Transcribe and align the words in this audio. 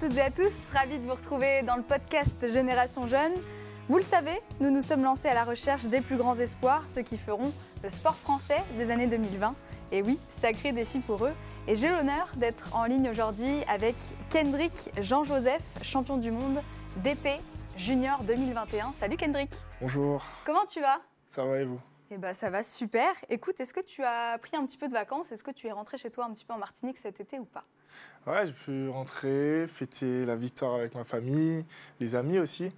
Toutes 0.00 0.16
et 0.16 0.22
à 0.22 0.30
tous, 0.30 0.54
ravi 0.72 0.98
de 0.98 1.06
vous 1.06 1.14
retrouver 1.14 1.60
dans 1.62 1.76
le 1.76 1.82
podcast 1.82 2.48
Génération 2.50 3.06
Jeune. 3.06 3.34
Vous 3.86 3.98
le 3.98 4.02
savez, 4.02 4.40
nous 4.58 4.70
nous 4.70 4.80
sommes 4.80 5.04
lancés 5.04 5.28
à 5.28 5.34
la 5.34 5.44
recherche 5.44 5.84
des 5.84 6.00
plus 6.00 6.16
grands 6.16 6.38
espoirs, 6.38 6.88
ceux 6.88 7.02
qui 7.02 7.18
feront 7.18 7.52
le 7.82 7.88
sport 7.90 8.16
français 8.16 8.62
des 8.78 8.90
années 8.90 9.08
2020. 9.08 9.54
Et 9.92 10.00
oui, 10.00 10.18
sacré 10.30 10.72
défi 10.72 11.00
pour 11.00 11.26
eux. 11.26 11.34
Et 11.68 11.76
j'ai 11.76 11.90
l'honneur 11.90 12.30
d'être 12.36 12.74
en 12.74 12.84
ligne 12.84 13.10
aujourd'hui 13.10 13.62
avec 13.68 13.94
Kendrick 14.30 14.90
Jean-Joseph, 14.98 15.62
champion 15.82 16.16
du 16.16 16.30
monde 16.30 16.62
d'épée 16.96 17.36
junior 17.76 18.22
2021. 18.22 18.92
Salut 18.98 19.18
Kendrick. 19.18 19.50
Bonjour. 19.82 20.24
Comment 20.46 20.64
tu 20.64 20.80
vas? 20.80 21.02
Ça 21.26 21.44
va 21.44 21.58
et 21.58 21.64
vous? 21.64 21.80
Eh 22.12 22.18
ben 22.18 22.32
ça 22.32 22.50
va 22.50 22.62
super. 22.62 23.08
Écoute, 23.28 23.60
est-ce 23.60 23.72
que 23.72 23.80
tu 23.80 24.02
as 24.02 24.36
pris 24.38 24.56
un 24.56 24.66
petit 24.66 24.76
peu 24.76 24.88
de 24.88 24.92
vacances? 24.92 25.30
Est-ce 25.30 25.44
que 25.44 25.52
tu 25.52 25.68
es 25.68 25.72
rentré 25.72 25.96
chez 25.96 26.10
toi 26.10 26.24
un 26.24 26.32
petit 26.32 26.44
peu 26.44 26.52
en 26.52 26.58
Martinique 26.58 26.98
cet 26.98 27.20
été 27.20 27.38
ou 27.38 27.44
pas? 27.44 27.64
Ouais, 28.26 28.46
j'ai 28.46 28.52
pu 28.52 28.88
rentrer, 28.88 29.66
fêter 29.68 30.26
la 30.26 30.34
victoire 30.36 30.74
avec 30.74 30.94
ma 30.94 31.04
famille, 31.04 31.64
les 32.00 32.14
amis 32.16 32.38
aussi, 32.38 32.72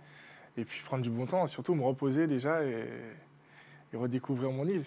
et 0.56 0.64
puis 0.66 0.82
prendre 0.82 1.02
du 1.02 1.10
bon 1.10 1.26
temps, 1.26 1.46
surtout 1.46 1.74
me 1.74 1.82
reposer 1.82 2.26
déjà 2.26 2.62
et, 2.62 2.86
et 3.92 3.96
redécouvrir 3.96 4.50
mon 4.50 4.66
île. 4.68 4.84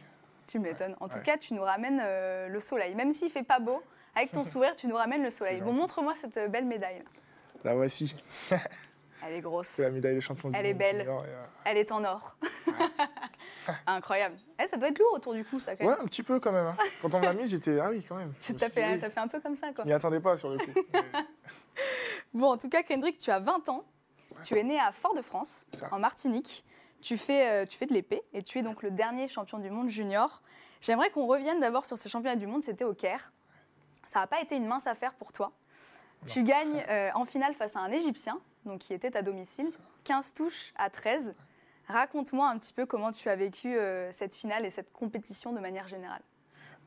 Tu 0.47 0.59
m'étonnes. 0.59 0.95
En 0.99 1.09
tout 1.09 1.17
Ouais. 1.17 1.23
cas, 1.23 1.37
tu 1.37 1.55
nous 1.55 1.63
ramènes 1.63 1.99
euh, 2.03 2.47
le 2.47 2.59
soleil. 2.59 2.93
Même 2.93 3.13
s'il 3.13 3.31
fait 3.31 3.41
pas 3.43 3.59
beau, 3.59 3.81
avec 4.15 4.31
ton 4.31 4.43
sourire, 4.43 4.75
tu 4.75 4.85
nous 4.87 4.95
ramènes 4.95 5.23
le 5.23 5.31
soleil. 5.31 5.59
Bon, 5.61 5.73
montre-moi 5.73 6.13
cette 6.15 6.37
euh, 6.37 6.47
belle 6.47 6.65
médaille. 6.65 7.03
La 7.63 7.73
voici, 7.73 8.15
Elle 9.25 9.33
est 9.33 9.41
grosse. 9.41 9.69
c'est 9.69 9.81
la 9.83 9.89
médaille 9.89 10.13
de 10.13 10.19
champion 10.19 10.51
du 10.51 10.55
Elle 10.57 10.67
est 10.67 10.73
belle. 10.75 11.01
et, 11.01 11.07
euh, 11.07 11.45
Elle 11.63 11.77
est 11.77 11.91
en 11.91 12.03
or. 12.03 12.35
Incroyable. 13.87 14.37
Eh, 14.61 14.67
ça 14.67 14.77
doit 14.77 14.89
être 14.89 14.99
lourd 14.99 15.13
autour 15.13 15.33
du 15.33 15.43
cou, 15.45 15.59
ça, 15.59 15.75
quand 15.75 15.85
Ouais, 15.85 15.93
un 15.99 16.05
petit 16.05 16.23
peu 16.23 16.39
quand 16.39 16.51
même. 16.51 16.67
hein. 16.67 16.77
Quand 17.01 17.13
on 17.13 17.19
me 17.19 17.25
l'a 17.25 17.33
mis, 17.33 17.47
j'étais 17.47 17.79
ah 17.79 17.89
oui 17.89 18.03
quand 18.07 18.15
même. 18.15 18.33
Me 18.49 18.53
T'as 18.57 18.69
fait, 18.69 18.99
fait 18.99 19.17
un 19.19 19.27
peu 19.27 19.39
comme 19.39 19.55
ça, 19.57 19.71
quoi. 19.73 19.83
Je 19.83 19.89
m'y 19.89 19.93
attendais 19.93 20.19
pas 20.19 20.37
sur 20.37 20.49
le 20.49 20.57
coup. 20.57 20.71
Mais 20.93 21.25
Bon, 22.33 22.51
en 22.51 22.57
tout 22.57 22.69
cas, 22.69 22.83
Kendrick, 22.83 23.17
tu 23.17 23.31
as 23.31 23.39
20 23.39 23.69
ans. 23.69 23.83
Tu 24.43 24.57
es 24.57 24.63
né 24.63 24.79
à 24.79 24.91
Fort-de-France, 24.91 25.65
en 25.91 25.99
Martinique. 25.99 26.63
Tu 27.01 27.17
fais, 27.17 27.47
euh, 27.49 27.65
tu 27.65 27.77
fais 27.77 27.85
de 27.85 27.93
l'épée 27.93 28.21
et 28.33 28.41
tu 28.41 28.57
es 28.59 28.63
donc 28.63 28.81
le 28.83 28.91
dernier 28.91 29.27
champion 29.27 29.59
du 29.59 29.69
monde 29.69 29.89
junior. 29.89 30.41
J'aimerais 30.81 31.09
qu'on 31.11 31.25
revienne 31.27 31.59
d'abord 31.59 31.85
sur 31.85 31.97
ces 31.97 32.09
championnats 32.09 32.35
du 32.35 32.47
monde. 32.47 32.63
C'était 32.63 32.83
au 32.83 32.93
Caire. 32.93 33.31
Ça 34.05 34.19
n'a 34.19 34.27
pas 34.27 34.41
été 34.41 34.55
une 34.55 34.65
mince 34.67 34.87
affaire 34.87 35.13
pour 35.13 35.31
toi. 35.31 35.51
Tu 36.27 36.43
gagnes 36.43 36.83
euh, 36.89 37.11
en 37.13 37.25
finale 37.25 37.53
face 37.53 37.75
à 37.75 37.79
un 37.79 37.91
Égyptien, 37.91 38.39
donc 38.65 38.79
qui 38.79 38.93
était 38.93 39.15
à 39.15 39.21
domicile, 39.21 39.67
15 40.03 40.33
touches 40.33 40.73
à 40.75 40.89
13. 40.89 41.33
Raconte-moi 41.87 42.49
un 42.49 42.57
petit 42.57 42.73
peu 42.73 42.85
comment 42.85 43.11
tu 43.11 43.29
as 43.29 43.35
vécu 43.35 43.77
euh, 43.77 44.11
cette 44.11 44.33
finale 44.33 44.65
et 44.65 44.69
cette 44.69 44.91
compétition 44.91 45.53
de 45.53 45.59
manière 45.59 45.87
générale. 45.87 46.21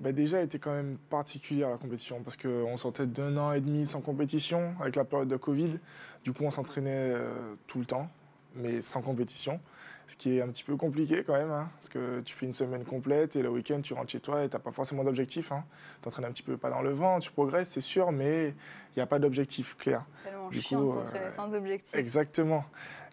Bah 0.00 0.12
déjà, 0.12 0.38
elle 0.38 0.44
était 0.44 0.60
quand 0.60 0.72
même 0.72 0.96
particulière 1.10 1.70
la 1.70 1.76
compétition 1.76 2.22
parce 2.22 2.36
qu'on 2.36 2.76
sortait 2.76 3.06
d'un 3.06 3.36
an 3.36 3.52
et 3.52 3.60
demi 3.60 3.84
sans 3.84 4.00
compétition 4.00 4.74
avec 4.80 4.94
la 4.94 5.04
période 5.04 5.28
de 5.28 5.36
Covid. 5.36 5.78
Du 6.22 6.32
coup, 6.32 6.44
on 6.44 6.52
s'entraînait 6.52 7.12
euh, 7.14 7.54
tout 7.66 7.80
le 7.80 7.84
temps, 7.84 8.08
mais 8.54 8.80
sans 8.80 9.02
compétition. 9.02 9.60
Ce 10.08 10.16
qui 10.16 10.38
est 10.38 10.42
un 10.42 10.48
petit 10.48 10.64
peu 10.64 10.76
compliqué 10.76 11.22
quand 11.22 11.34
même, 11.34 11.50
hein, 11.50 11.68
parce 11.76 11.90
que 11.90 12.20
tu 12.20 12.34
fais 12.34 12.46
une 12.46 12.52
semaine 12.52 12.84
complète 12.84 13.36
et 13.36 13.42
le 13.42 13.50
week-end, 13.50 13.80
tu 13.82 13.92
rentres 13.92 14.10
chez 14.10 14.20
toi 14.20 14.42
et 14.42 14.48
tu 14.48 14.56
n'as 14.56 14.60
pas 14.60 14.72
forcément 14.72 15.04
d'objectif. 15.04 15.52
Hein. 15.52 15.64
Tu 15.96 16.00
t'entraînes 16.00 16.24
un 16.24 16.32
petit 16.32 16.42
peu 16.42 16.56
pas 16.56 16.70
dans 16.70 16.80
le 16.80 16.90
vent, 16.90 17.20
tu 17.20 17.30
progresses, 17.30 17.68
c'est 17.68 17.80
sûr, 17.82 18.10
mais 18.10 18.48
il 18.48 18.98
n'y 18.98 19.02
a 19.02 19.06
pas 19.06 19.18
d'objectif 19.18 19.76
clair. 19.76 20.04
Tellement 20.24 20.48
Du 20.48 20.60
chiant 20.60 20.82
coup, 20.82 20.98
euh, 20.98 21.30
sans 21.30 21.54
objectif. 21.54 21.94
Exactement. 21.94 22.64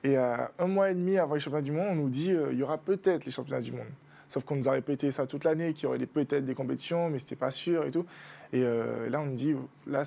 Et 0.05 0.17
euh, 0.19 0.38
un 0.59 0.67
mois 0.67 0.91
et 0.91 0.94
demi 0.94 1.17
avant 1.17 1.34
les 1.34 1.39
championnats 1.39 1.63
du 1.63 1.72
monde, 1.72 1.88
on 1.89 1.95
nous 1.95 2.09
dit 2.09 2.31
euh, 2.31 2.53
il 2.53 2.59
y 2.59 2.63
aura 2.63 2.78
peut-être 2.78 3.25
les 3.25 3.31
championnats 3.31 3.61
du 3.61 3.72
monde. 3.72 3.88
Sauf 4.28 4.44
qu'on 4.44 4.55
nous 4.55 4.69
a 4.69 4.72
répété 4.72 5.11
ça 5.11 5.25
toute 5.25 5.44
l'année, 5.44 5.73
qu'il 5.73 5.85
y 5.85 5.88
aurait 5.88 5.97
peut-être 6.05 6.45
des 6.45 6.53
compétitions, 6.53 7.09
mais 7.09 7.17
c'était 7.17 7.35
pas 7.35 7.50
sûr 7.50 7.85
et 7.85 7.91
tout. 7.91 8.05
Et 8.53 8.61
euh, 8.63 9.09
là, 9.09 9.19
on 9.19 9.25
nous 9.25 9.35
dit 9.35 9.55
là, 9.88 10.03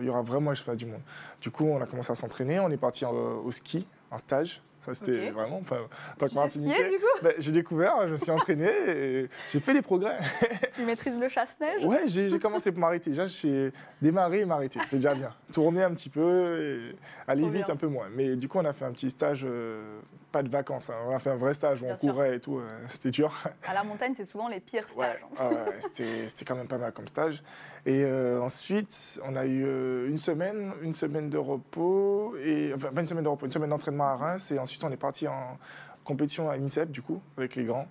il 0.00 0.06
y 0.06 0.08
aura 0.08 0.22
vraiment 0.22 0.50
les 0.50 0.56
championnats 0.56 0.76
du 0.76 0.86
monde. 0.86 1.00
Du 1.40 1.50
coup, 1.52 1.66
on 1.66 1.80
a 1.80 1.86
commencé 1.86 2.10
à 2.10 2.16
s'entraîner, 2.16 2.58
on 2.58 2.68
est 2.70 2.76
parti 2.76 3.04
au 3.04 3.50
ski, 3.52 3.86
en 4.10 4.18
stage. 4.18 4.60
Ça, 4.80 4.94
c'était 4.94 5.30
vraiment. 5.30 5.58
Enfin, 5.60 5.78
en 5.80 6.16
tant 6.18 6.26
que 6.28 7.22
ben, 7.22 7.32
j'ai 7.38 7.52
découvert, 7.52 8.06
je 8.06 8.12
me 8.12 8.16
suis 8.16 8.30
entraîné 8.30 8.68
et 8.88 9.28
j'ai 9.50 9.60
fait 9.60 9.74
des 9.74 9.82
progrès. 9.82 10.18
Tu 10.74 10.82
maîtrises 10.82 11.18
le 11.18 11.28
chasse-neige? 11.28 11.84
Ouais, 11.84 12.02
j'ai 12.06 12.30
j'ai 12.30 12.38
commencé 12.38 12.70
pour 12.70 12.80
m'arrêter. 12.80 13.10
Déjà, 13.10 13.26
j'ai 13.26 13.72
démarré 14.00 14.40
et 14.40 14.44
m'arrêter. 14.44 14.78
C'est 14.88 14.96
déjà 14.96 15.14
bien. 15.14 15.30
Tourner 15.52 15.82
un 15.82 15.90
petit 15.92 16.08
peu 16.08 16.60
et 16.60 16.96
aller 17.26 17.42
Trop 17.42 17.50
vite 17.50 17.64
bien. 17.66 17.74
un 17.74 17.76
peu 17.76 17.88
moins. 17.88 18.06
Mais 18.14 18.36
du 18.36 18.48
coup, 18.48 18.58
on 18.58 18.64
a 18.64 18.72
fait 18.72 18.84
un 18.84 18.92
petit 18.92 19.10
stage, 19.10 19.44
euh, 19.44 20.00
pas 20.30 20.42
de 20.42 20.48
vacances. 20.48 20.90
hein. 20.90 20.94
On 21.08 21.14
a 21.14 21.18
fait 21.18 21.30
un 21.30 21.36
vrai 21.36 21.54
stage 21.54 21.80
où 21.82 21.84
Bien 21.84 21.94
on 21.94 21.96
sûr. 21.96 22.12
courait 22.12 22.36
et 22.36 22.40
tout. 22.40 22.58
euh, 22.58 22.68
C'était 22.88 23.10
dur. 23.10 23.32
À 23.66 23.74
la 23.74 23.82
montagne, 23.84 24.12
c'est 24.14 24.24
souvent 24.24 24.48
les 24.48 24.60
pires 24.60 24.86
Ouais, 24.96 25.06
stages. 25.06 25.20
hein. 25.38 25.50
ouais, 25.50 25.74
c'était 25.80 26.28
c'était 26.28 26.44
quand 26.44 26.56
même 26.56 26.68
pas 26.68 26.78
mal 26.78 26.92
comme 26.92 27.08
stage. 27.08 27.42
Et 27.86 28.02
euh, 28.04 28.40
ensuite, 28.42 29.20
on 29.24 29.36
a 29.36 29.46
eu 29.46 29.64
euh, 29.66 30.08
une 30.08 30.18
semaine, 30.18 30.72
une 30.82 30.94
semaine 30.94 31.30
de 31.30 31.38
repos, 31.38 32.34
et, 32.44 32.72
enfin 32.74 32.88
pas 32.92 33.00
une 33.00 33.06
semaine 33.06 33.24
de 33.24 33.28
repos, 33.28 33.46
une 33.46 33.52
semaine 33.52 33.70
d'entraînement 33.70 34.08
à 34.08 34.16
Reims. 34.16 34.50
Et 34.52 34.58
ensuite, 34.58 34.82
on 34.84 34.90
est 34.90 34.96
parti 34.96 35.26
en 35.28 35.58
compétition 36.04 36.48
à 36.50 36.54
INSEP, 36.56 36.90
du 36.90 37.02
coup, 37.02 37.20
avec 37.36 37.54
les 37.56 37.64
grands. 37.64 37.86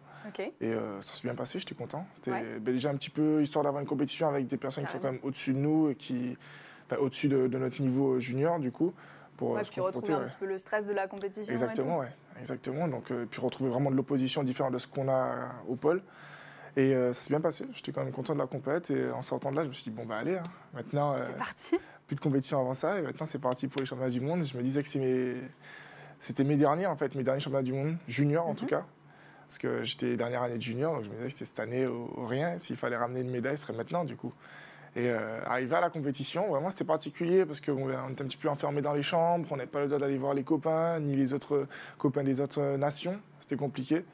Et 0.59 0.73
ça 0.99 1.13
s'est 1.15 1.23
bien 1.23 1.35
passé, 1.35 1.57
j'étais 1.57 1.73
content. 1.73 2.05
C'était 2.15 2.31
Ouais. 2.31 2.59
ben, 2.59 2.73
déjà 2.73 2.89
un 2.89 2.95
petit 2.95 3.09
peu 3.09 3.41
histoire 3.41 3.63
d'avoir 3.63 3.81
une 3.81 3.87
compétition 3.87 4.27
avec 4.27 4.45
des 4.47 4.57
personnes 4.57 4.85
qui 4.85 4.91
sont 4.91 4.99
quand 4.99 5.11
même 5.13 5.21
au-dessus 5.23 5.53
de 5.53 5.57
nous 5.59 5.89
et 5.89 5.95
qui, 5.95 6.37
enfin, 6.85 7.01
au-dessus 7.01 7.29
de, 7.29 7.47
de 7.47 7.57
notre 7.57 7.81
niveau 7.81 8.19
junior, 8.19 8.59
du 8.59 8.71
coup, 8.71 8.93
pour 9.37 9.51
Ouais, 9.51 9.61
euh, 9.61 9.63
se 9.63 9.71
puis 9.71 9.79
retrouver 9.81 10.13
un 10.13 10.19
ouais. 10.19 10.25
petit 10.25 10.35
peu 10.39 10.45
le 10.47 10.57
stress 10.57 10.85
de 10.87 10.93
la 10.93 11.07
compétition. 11.07 11.51
et 11.51 11.53
Exactement, 11.55 11.99
ouais, 11.99 12.11
exactement. 12.39 12.87
Donc, 12.87 13.11
euh, 13.11 13.25
puis 13.29 13.39
retrouver 13.39 13.69
vraiment 13.69 13.89
de 13.91 13.95
l'opposition 13.95 14.43
différente 14.43 14.73
de 14.73 14.77
ce 14.79 14.87
qu'on 14.87 15.07
a 15.07 15.51
au 15.67 15.75
pôle. 15.75 16.01
Et 16.75 16.93
euh, 16.93 17.11
ça 17.13 17.21
s'est 17.21 17.29
bien 17.29 17.41
passé. 17.41 17.65
J'étais 17.71 17.91
quand 17.91 18.03
même 18.03 18.13
content 18.13 18.33
de 18.33 18.39
la 18.39 18.45
compète. 18.47 18.91
Et 18.91 19.09
en 19.11 19.21
sortant 19.21 19.51
de 19.51 19.55
là, 19.55 19.63
je 19.63 19.69
me 19.69 19.73
suis 19.73 19.85
dit 19.85 19.89
bon 19.89 20.05
bah 20.05 20.17
allez, 20.17 20.35
hein. 20.37 20.43
maintenant 20.73 21.13
tout. 21.13 21.19
euh, 21.21 21.25
C'est 21.31 21.37
parti. 21.37 21.79
plus 22.07 22.15
de 22.15 22.21
compétition 22.21 22.59
avant 22.59 22.73
ça. 22.73 22.99
Et 22.99 23.01
maintenant 23.01 23.25
c'est 23.25 23.39
parti 23.39 23.67
pour 23.67 23.79
les 23.81 23.85
championnats 23.87 24.11
du 24.11 24.21
monde. 24.21 24.43
Je 24.43 24.55
me 24.57 24.61
disais 24.61 24.83
que 24.83 24.89
c'est 24.89 24.99
mes- 24.99 25.41
c'était 26.19 26.43
mes 26.43 26.57
derniers 26.57 26.85
en 26.85 26.95
fait, 26.95 27.15
mes 27.15 27.23
derniers 27.23 27.39
championnats 27.39 27.63
du 27.63 27.73
monde 27.73 27.95
junior 28.07 28.45
en 28.45 28.51
Mhm. 28.51 28.55
tout 28.57 28.65
cas. 28.67 28.85
Parce 29.47 29.59
que 29.59 29.81
j'étais 29.83 30.17
dernière 30.17 30.41
année 30.43 30.57
de 30.57 30.61
junior, 30.61 30.93
donc 30.95 31.05
je 31.05 31.09
me 31.09 31.13
disais 31.15 31.25
que 31.27 31.31
c'était 31.31 31.45
cette 31.45 31.59
année 31.61 31.85
au, 31.87 32.11
au 32.17 32.25
rien. 32.27 32.57
S'il 32.59 32.75
fallait 32.75 32.97
ramener 32.97 33.21
une 33.21 33.29
médaille, 33.31 33.57
ce 33.57 33.63
serait 33.65 33.73
maintenant 33.77 34.03
du 34.03 34.15
coup. 34.17 34.33
Et 34.95 35.09
euh, 35.09 35.39
arrivé 35.45 35.75
à 35.75 35.81
la 35.81 35.89
compétition, 35.89 36.49
vraiment 36.49 36.69
c'était 36.71 36.83
particulier 36.85 37.45
parce 37.45 37.61
qu'on 37.61 37.89
on 37.89 38.09
était 38.09 38.23
un 38.23 38.27
petit 38.27 38.37
peu 38.37 38.49
enfermé 38.49 38.81
dans 38.81 38.93
les 38.93 39.03
chambres, 39.03 39.47
on 39.51 39.57
n'avait 39.57 39.69
pas 39.69 39.81
le 39.81 39.87
droit 39.87 39.99
d'aller 39.99 40.17
voir 40.17 40.33
les 40.33 40.43
copains, 40.43 40.99
ni 40.99 41.15
les 41.15 41.33
autres 41.33 41.67
copains 41.99 42.23
des 42.23 42.41
autres 42.41 42.61
euh, 42.61 42.77
nations. 42.77 43.19
C'était 43.39 43.57
compliqué. 43.57 44.05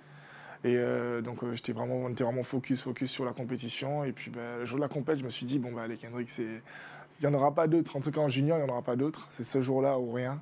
Et 0.65 0.75
euh, 0.77 1.21
donc 1.21 1.43
euh, 1.43 1.53
j'étais 1.53 1.73
vraiment, 1.73 1.95
on 1.95 2.09
était 2.09 2.23
vraiment 2.23 2.43
focus, 2.43 2.81
focus 2.83 3.11
sur 3.11 3.23
la 3.25 3.31
compétition. 3.31 4.03
Et 4.03 4.11
puis 4.11 4.29
ben, 4.31 4.59
le 4.59 4.65
jour 4.65 4.77
de 4.77 4.81
la 4.81 4.89
compète, 4.89 5.19
je 5.19 5.23
me 5.23 5.29
suis 5.29 5.45
dit, 5.45 5.59
bon 5.59 5.71
bah 5.71 5.83
allez 5.83 5.97
Kendrick, 5.97 6.29
il 6.37 6.61
n'y 7.21 7.27
en 7.27 7.33
aura 7.33 7.53
pas 7.53 7.67
d'autres. 7.67 7.95
En 7.95 8.01
tout 8.01 8.11
cas 8.11 8.21
en 8.21 8.27
junior, 8.29 8.57
il 8.57 8.63
n'y 8.63 8.69
en 8.69 8.73
aura 8.73 8.81
pas 8.81 8.95
d'autres. 8.95 9.25
C'est 9.29 9.43
ce 9.45 9.61
jour-là 9.61 9.99
ou 9.99 10.11
rien. 10.11 10.41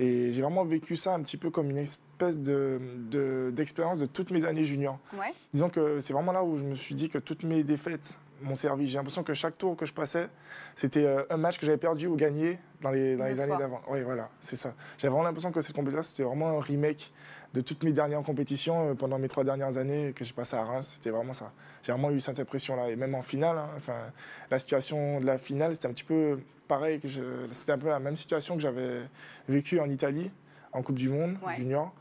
Et 0.00 0.32
j'ai 0.32 0.42
vraiment 0.42 0.64
vécu 0.64 0.96
ça 0.96 1.14
un 1.14 1.20
petit 1.22 1.36
peu 1.36 1.50
comme 1.50 1.70
une 1.70 1.78
espèce 1.78 2.38
de, 2.38 2.80
de- 3.10 3.50
d'expérience 3.54 3.98
de 3.98 4.06
toutes 4.06 4.30
mes 4.30 4.44
années 4.44 4.64
junior. 4.64 4.98
Ouais. 5.14 5.32
Disons 5.52 5.70
que 5.70 5.98
c'est 6.00 6.12
vraiment 6.12 6.32
là 6.32 6.44
où 6.44 6.56
je 6.56 6.62
me 6.64 6.74
suis 6.74 6.94
dit 6.94 7.08
que 7.08 7.18
toutes 7.18 7.42
mes 7.42 7.64
défaites 7.64 8.18
m'ont 8.42 8.54
servi. 8.54 8.86
J'ai 8.86 8.96
l'impression 8.98 9.22
que 9.22 9.34
chaque 9.34 9.56
tour 9.58 9.76
que 9.76 9.86
je 9.86 9.92
passais, 9.92 10.28
c'était 10.74 11.04
euh, 11.04 11.22
un 11.30 11.36
match 11.36 11.58
que 11.58 11.66
j'avais 11.66 11.78
perdu 11.78 12.06
ou 12.06 12.16
gagné 12.16 12.58
dans 12.80 12.90
les, 12.90 13.16
dans 13.16 13.24
les 13.26 13.40
années 13.40 13.56
d'avant. 13.56 13.80
Oui, 13.88 14.02
voilà, 14.02 14.28
c'est 14.40 14.56
ça. 14.56 14.74
J'avais 14.98 15.10
vraiment 15.10 15.24
l'impression 15.24 15.50
que 15.52 15.60
cette 15.60 15.74
compétition, 15.74 16.02
c'était 16.02 16.22
vraiment 16.22 16.48
un 16.58 16.60
remake 16.60 17.12
de 17.54 17.60
toutes 17.62 17.82
mes 17.82 17.92
dernières 17.92 18.22
compétitions 18.22 18.90
euh, 18.90 18.94
pendant 18.94 19.18
mes 19.18 19.28
trois 19.28 19.44
dernières 19.44 19.76
années 19.78 20.12
que 20.14 20.24
j'ai 20.24 20.34
passées 20.34 20.56
à 20.56 20.64
Reims. 20.64 20.92
C'était 20.94 21.10
vraiment 21.10 21.32
ça. 21.32 21.52
J'ai 21.82 21.92
vraiment 21.92 22.10
eu 22.10 22.20
cette 22.20 22.38
impression-là. 22.38 22.90
Et 22.90 22.96
même 22.96 23.14
en 23.14 23.22
finale, 23.22 23.58
hein, 23.58 23.70
enfin, 23.76 23.96
la 24.50 24.58
situation 24.58 25.20
de 25.20 25.26
la 25.26 25.38
finale, 25.38 25.74
c'était 25.74 25.88
un 25.88 25.92
petit 25.92 26.04
peu 26.04 26.38
pareil. 26.68 27.00
C'était 27.52 27.72
un 27.72 27.78
peu 27.78 27.88
la 27.88 27.98
même 28.00 28.16
situation 28.16 28.54
que 28.54 28.60
j'avais 28.60 29.00
vécue 29.48 29.80
en 29.80 29.88
Italie, 29.88 30.30
en 30.72 30.82
Coupe 30.82 30.98
du 30.98 31.08
Monde, 31.08 31.36
Ouais. 31.46 31.54
junior, 31.56 31.94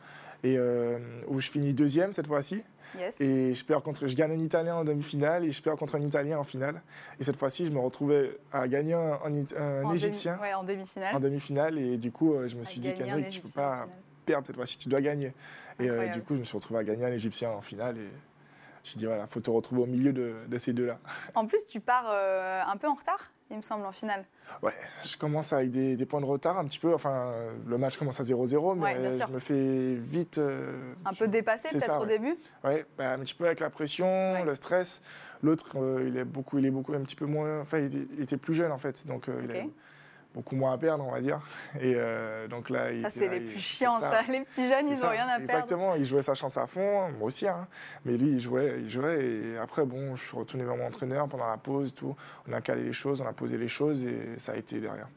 et 0.44 0.56
euh, 0.58 1.00
où 1.28 1.40
je 1.40 1.50
finis 1.50 1.74
deuxième 1.74 2.12
cette 2.12 2.28
fois-ci. 2.28 2.62
Yes. 2.98 3.20
Et 3.22 3.54
je 3.54 3.66
perds 3.66 3.82
contre, 3.82 4.08
je 4.08 4.16
gagne 4.16 4.32
un 4.32 4.40
Italien 4.40 4.76
en 4.76 4.84
demi-finale 4.84 5.46
et 5.46 5.52
je 5.52 5.62
perds 5.62 5.76
contre 5.76 5.96
un 5.96 6.02
Italien 6.02 6.38
en 6.40 6.44
finale. 6.44 6.82
Et 7.20 7.24
cette 7.24 7.38
fois-ci, 7.38 7.66
je 7.66 7.72
me 7.72 7.80
retrouvais 7.80 8.38
à 8.54 8.68
gagner 8.68 8.94
un, 8.94 9.20
un 9.26 9.34
It- 9.34 9.56
un 9.58 9.84
En 9.84 9.90
demi- 9.90 9.96
Égyptien 9.96 10.38
ouais, 10.42 10.54
en 10.54 10.64
demi-finale. 10.64 11.16
en 11.16 11.20
demi-finale. 11.20 11.78
Et 11.78 11.98
du 11.98 12.12
coup, 12.12 12.34
euh, 12.34 12.48
je 12.48 12.56
me 12.56 12.62
À 12.62 12.66
suis 12.66 12.80
dit, 12.80 12.94
Kendrick, 12.94 13.30
tu 13.30 13.42
peux 13.42 13.46
Égyptien 13.48 13.64
en 13.64 13.66
pas 13.86 13.88
perdre 14.26 14.48
cette 14.48 14.56
fois-ci, 14.56 14.78
tu 14.78 14.90
dois 14.90 15.02
gagner. 15.02 15.34
Et 15.80 15.90
euh, 15.90 16.08
du 16.10 16.22
coup, 16.22 16.34
je 16.36 16.40
me 16.40 16.44
suis 16.46 16.58
retrouvé 16.58 16.80
à 16.80 16.84
gagner 16.84 17.06
un 17.06 17.12
Égyptien 17.14 17.52
en 17.52 17.62
finale. 17.62 17.98
Et 17.98 18.10
j'ai 18.94 19.00
dit, 19.00 19.06
voilà, 19.06 19.28
faut 19.28 19.40
te 19.40 19.50
retrouver 19.50 19.82
au 19.82 19.86
milieu 19.86 20.14
de, 20.14 20.34
de 20.48 20.58
ces 20.58 20.74
deux-là. 20.74 21.00
En 21.36 21.46
plus, 21.46 21.66
tu 21.66 21.80
pars 21.80 22.06
euh, 22.10 22.62
un 22.66 22.78
peu 22.78 22.88
en 22.88 22.94
retard, 22.94 23.32
il 23.52 23.58
me 23.58 23.62
semble, 23.62 23.86
en 23.86 23.92
finale. 23.92 24.24
Ouais, 24.64 24.74
je 25.04 25.18
commence 25.18 25.52
avec 25.54 25.70
des, 25.72 25.98
des 25.98 26.06
points 26.06 26.22
de 26.22 26.26
retard 26.26 26.58
un 26.58 26.66
petit 26.66 26.80
peu. 26.80 26.94
Enfin, 26.94 27.34
le 27.66 27.78
match 27.78 27.98
commence 27.98 28.20
à 28.20 28.24
0-0, 28.24 28.78
Ouais, 28.80 28.94
bien 28.94 29.10
mais 29.10 29.12
je 29.20 29.28
me 29.32 29.40
fais 29.40 29.96
vite. 29.96 30.38
euh, 30.38 30.94
Un 31.06 31.14
peu 31.14 31.28
dépassé 31.28 31.70
peut-être 31.78 31.98
au 31.98 32.02
ouais. 32.02 32.08
début. 32.08 32.36
Ouais, 32.64 32.86
bah, 32.98 33.12
un 33.12 33.20
petit 33.20 33.34
peu 33.36 33.46
avec 33.46 33.60
la 33.60 33.70
pression, 33.70 34.06
Ouais. 34.34 34.44
le 34.46 34.56
stress. 34.56 35.02
L'autre, 35.44 35.78
euh, 35.80 36.06
il 36.08 36.16
est 36.18 36.24
beaucoup, 36.26 36.58
il 36.58 36.66
est 36.66 36.72
beaucoup 36.72 36.94
un 36.94 37.02
petit 37.02 37.16
peu 37.16 37.26
moins. 37.26 37.62
Enfin, 37.62 37.80
il 37.80 38.22
était, 38.22 38.38
plus 38.38 38.54
jeune 38.54 38.72
en 38.72 38.78
fait, 38.78 39.06
donc 39.06 39.28
il 39.28 39.52
Ok. 39.52 39.56
a 39.58 39.64
beaucoup 40.38 40.56
moins 40.56 40.74
à 40.74 40.78
perdre, 40.78 41.04
on 41.04 41.12
va 41.12 41.20
dire. 41.20 41.40
Et 41.80 41.94
euh, 41.96 42.48
donc 42.48 42.70
là, 42.70 42.90
Ça, 43.02 43.10
c'est 43.10 43.28
les 43.28 43.40
plus 43.40 43.60
chiants, 43.60 44.00
ça. 44.00 44.22
Les 44.30 44.42
petits 44.42 44.70
jeunes, 44.70 44.88
ils 44.88 45.00
n'ont 45.00 45.10
rien 45.10 45.24
à 45.24 45.38
perdre. 45.38 45.42
Exactement, 45.42 45.96
il 45.96 46.06
jouait 46.06 46.22
sa 46.22 46.36
chance 46.36 46.58
à 46.58 46.68
fond, 46.68 47.10
moi 47.12 47.28
aussi, 47.28 47.48
hein. 47.48 47.68
mais 48.06 48.18
lui 48.18 48.32
il 48.32 48.40
jouait, 48.40 48.76
il 48.80 48.90
jouait 48.90 49.26
et 49.26 49.58
après 49.58 49.86
bon, 49.86 50.16
je 50.16 50.24
suis 50.24 50.38
retourné 50.38 50.64
vers 50.64 50.76
mon 50.76 50.86
entraîneur 50.86 51.28
pendant 51.28 51.48
la 51.48 51.58
pause, 51.58 51.94
tout. 51.94 52.16
on 52.48 52.54
a 52.54 52.62
calé 52.62 52.84
les 52.84 52.94
choses, 52.94 53.22
on 53.22 53.28
a 53.28 53.34
posé 53.34 53.58
les 53.58 53.68
choses 53.68 54.06
et 54.06 54.38
ça 54.38 54.52
a 54.52 54.56
été 54.56 54.80
derrière. 54.80 55.08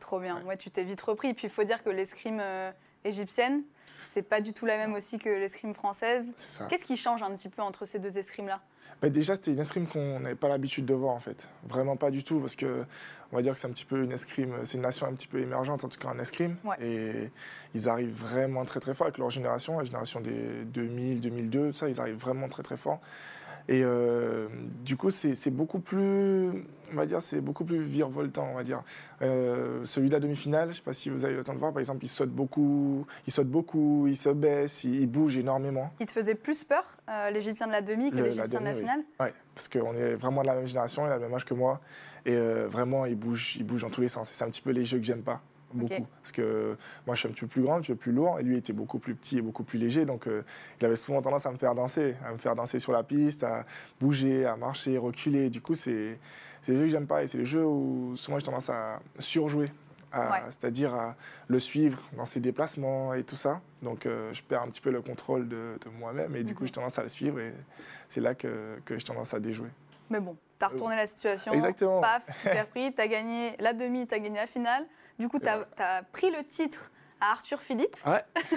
Trop 0.00 0.20
bien. 0.20 0.42
Ouais, 0.44 0.56
tu 0.56 0.70
t'es 0.70 0.84
vite 0.84 1.00
repris. 1.00 1.34
Puis 1.34 1.48
il 1.48 1.50
faut 1.50 1.64
dire 1.64 1.82
que 1.82 1.90
l'escrime 1.90 2.38
euh, 2.40 2.70
égyptienne, 3.06 3.62
c'est 4.06 4.22
pas 4.22 4.40
du 4.40 4.52
tout 4.52 4.66
la 4.66 4.76
même 4.76 4.94
aussi 4.94 5.18
que 5.18 5.28
l'escrime 5.28 5.74
française. 5.74 6.32
Qu'est-ce 6.68 6.84
qui 6.84 6.96
change 6.96 7.22
un 7.22 7.30
petit 7.30 7.48
peu 7.48 7.62
entre 7.62 7.84
ces 7.84 7.98
deux 7.98 8.18
escrimes-là? 8.18 8.60
Bah, 9.02 9.10
déjà, 9.10 9.34
c'était 9.34 9.52
une 9.52 9.58
escrime 9.58 9.86
qu'on 9.86 10.20
n'avait 10.20 10.34
pas 10.34 10.48
l'habitude 10.48 10.86
de 10.86 10.94
voir 10.94 11.14
en 11.14 11.20
fait. 11.20 11.48
Vraiment 11.64 11.96
pas 11.96 12.10
du 12.10 12.24
tout, 12.24 12.40
parce 12.40 12.56
que 12.56 12.84
on 13.32 13.36
va 13.36 13.42
dire 13.42 13.52
que 13.52 13.60
c'est 13.60 13.66
un 13.66 13.72
petit 13.72 13.84
peu 13.84 14.02
une 14.02 14.12
escrime, 14.12 14.54
c'est 14.64 14.78
une 14.78 14.84
nation 14.84 15.06
un 15.06 15.12
petit 15.12 15.26
peu 15.26 15.40
émergente 15.40 15.84
en 15.84 15.88
tout 15.88 15.98
cas 15.98 16.08
en 16.08 16.18
escrime. 16.18 16.56
Ouais. 16.64 16.76
Et 16.80 17.30
ils 17.74 17.88
arrivent 17.88 18.14
vraiment 18.14 18.64
très 18.64 18.80
très 18.80 18.94
fort 18.94 19.06
avec 19.06 19.18
leur 19.18 19.28
génération, 19.30 19.78
la 19.78 19.84
génération 19.84 20.20
des 20.20 20.64
2000, 20.64 21.20
2002, 21.20 21.72
ça, 21.72 21.88
ils 21.88 22.00
arrivent 22.00 22.16
vraiment 22.16 22.48
très 22.48 22.62
très 22.62 22.76
fort. 22.78 23.00
Et 23.68 23.82
euh, 23.82 24.48
du 24.84 24.96
coup, 24.96 25.10
c'est 25.10 25.50
beaucoup 25.50 25.80
plus, 25.80 26.50
on 26.92 26.94
va 26.94 27.06
dire, 27.06 27.20
c'est 27.20 27.40
beaucoup 27.40 27.64
plus 27.64 27.82
virevoltant, 27.82 28.48
on 28.52 28.54
va 28.54 28.62
dire. 28.62 28.82
Euh, 29.22 29.84
celui 29.84 30.08
de 30.08 30.14
la 30.14 30.20
demi-finale, 30.20 30.68
je 30.70 30.76
sais 30.76 30.82
pas 30.82 30.92
si 30.92 31.10
vous 31.10 31.24
avez 31.24 31.34
eu 31.34 31.38
le 31.38 31.42
temps 31.42 31.54
de 31.54 31.58
voir, 31.58 31.72
par 31.72 31.80
exemple, 31.80 32.04
il 32.04 32.08
saute 32.08 32.30
beaucoup, 32.30 33.06
il 33.26 33.32
saute 33.32 33.48
beaucoup, 33.48 34.06
il 34.06 34.16
se 34.16 34.28
baisse, 34.28 34.84
il, 34.84 35.00
il 35.00 35.06
bouge 35.08 35.36
énormément. 35.36 35.90
Il 35.98 36.06
te 36.06 36.12
faisait 36.12 36.36
plus 36.36 36.62
peur, 36.62 36.84
euh, 37.08 37.30
l'Égyptien 37.30 37.66
de 37.66 37.72
la 37.72 37.82
demi, 37.82 38.10
que 38.10 38.18
l'Égyptien 38.18 38.60
de 38.60 38.64
la 38.64 38.72
oui. 38.72 38.78
finale? 38.78 39.00
Ouais, 39.18 39.32
parce 39.54 39.68
qu'on 39.68 39.94
est 39.94 40.14
vraiment 40.14 40.42
de 40.42 40.46
la 40.46 40.54
même 40.54 40.66
génération, 40.66 41.06
il 41.06 41.10
a 41.10 41.16
le 41.16 41.22
même 41.22 41.34
âge 41.34 41.44
que 41.44 41.54
moi. 41.54 41.80
Et 42.24 42.34
euh, 42.34 42.68
vraiment, 42.68 43.04
il 43.06 43.16
bouge, 43.16 43.56
il 43.56 43.64
bouge 43.64 43.82
dans 43.82 43.90
tous 43.90 44.00
les 44.00 44.08
sens. 44.08 44.28
C'est 44.28 44.44
un 44.44 44.48
petit 44.48 44.62
peu 44.62 44.70
les 44.70 44.84
jeux 44.84 44.98
que 44.98 45.04
j'aime 45.04 45.22
pas. 45.22 45.42
Beaucoup. 45.72 46.06
Parce 46.22 46.32
que 46.32 46.76
moi, 47.06 47.14
je 47.14 47.20
suis 47.20 47.28
un 47.28 47.32
petit 47.32 47.40
peu 47.42 47.46
plus 47.48 47.62
grand, 47.62 47.76
un 47.76 47.80
petit 47.80 47.92
peu 47.92 47.98
plus 47.98 48.12
lourd. 48.12 48.38
Et 48.38 48.42
lui 48.42 48.56
était 48.56 48.72
beaucoup 48.72 48.98
plus 48.98 49.14
petit 49.14 49.38
et 49.38 49.42
beaucoup 49.42 49.64
plus 49.64 49.78
léger. 49.78 50.04
Donc, 50.04 50.26
euh, 50.26 50.42
il 50.80 50.86
avait 50.86 50.96
souvent 50.96 51.20
tendance 51.22 51.44
à 51.46 51.50
me 51.50 51.58
faire 51.58 51.74
danser, 51.74 52.14
à 52.24 52.32
me 52.32 52.38
faire 52.38 52.54
danser 52.54 52.78
sur 52.78 52.92
la 52.92 53.02
piste, 53.02 53.42
à 53.44 53.64
bouger, 54.00 54.46
à 54.46 54.56
marcher, 54.56 54.96
reculer. 54.98 55.50
Du 55.50 55.60
coup, 55.60 55.74
c'est 55.74 56.18
les 56.68 56.74
jeux 56.76 56.82
que 56.84 56.88
j'aime 56.88 57.06
pas. 57.06 57.22
Et 57.22 57.26
c'est 57.26 57.38
les 57.38 57.44
jeux 57.44 57.64
où 57.66 58.14
souvent 58.16 58.38
j'ai 58.38 58.46
tendance 58.46 58.70
à 58.70 59.00
surjouer. 59.18 59.66
Ouais. 60.14 60.40
C'est-à-dire 60.48 60.94
à 60.94 61.14
le 61.48 61.60
suivre 61.60 61.98
dans 62.16 62.24
ses 62.24 62.40
déplacements 62.40 63.12
et 63.12 63.22
tout 63.22 63.36
ça. 63.36 63.60
Donc, 63.82 64.06
euh, 64.06 64.32
je 64.32 64.42
perds 64.42 64.62
un 64.62 64.68
petit 64.68 64.80
peu 64.80 64.90
le 64.90 65.02
contrôle 65.02 65.46
de, 65.46 65.78
de 65.84 65.90
moi-même. 65.90 66.34
Et 66.36 66.42
du 66.42 66.54
coup, 66.54 66.62
Mhm. 66.62 66.66
j'ai 66.68 66.72
tendance 66.72 66.98
à 66.98 67.02
le 67.02 67.10
suivre. 67.10 67.38
Et 67.40 67.52
c'est 68.08 68.22
là 68.22 68.34
que, 68.34 68.78
que 68.86 68.96
j'ai 68.96 69.04
tendance 69.04 69.34
à 69.34 69.40
déjouer. 69.40 69.68
Mais 70.08 70.20
bon, 70.20 70.34
t'as 70.58 70.68
retourné 70.68 70.96
la 70.96 71.04
situation. 71.06 71.52
Exactement. 71.52 72.00
Paf, 72.00 72.24
tu 72.42 72.48
t'es 72.48 72.60
repris, 72.62 72.94
t'as 72.94 73.08
gagné 73.08 73.56
la 73.58 73.74
demi, 73.74 74.06
t'as 74.06 74.18
gagné 74.18 74.36
la 74.38 74.46
finale. 74.46 74.86
Du 75.18 75.28
coup, 75.28 75.38
vrai. 75.38 75.64
as 75.78 76.02
pris 76.12 76.30
le 76.30 76.44
titre 76.44 76.90
à 77.20 77.32
Arthur 77.32 77.60
Philippe, 77.62 77.96
Ouais. 78.06 78.22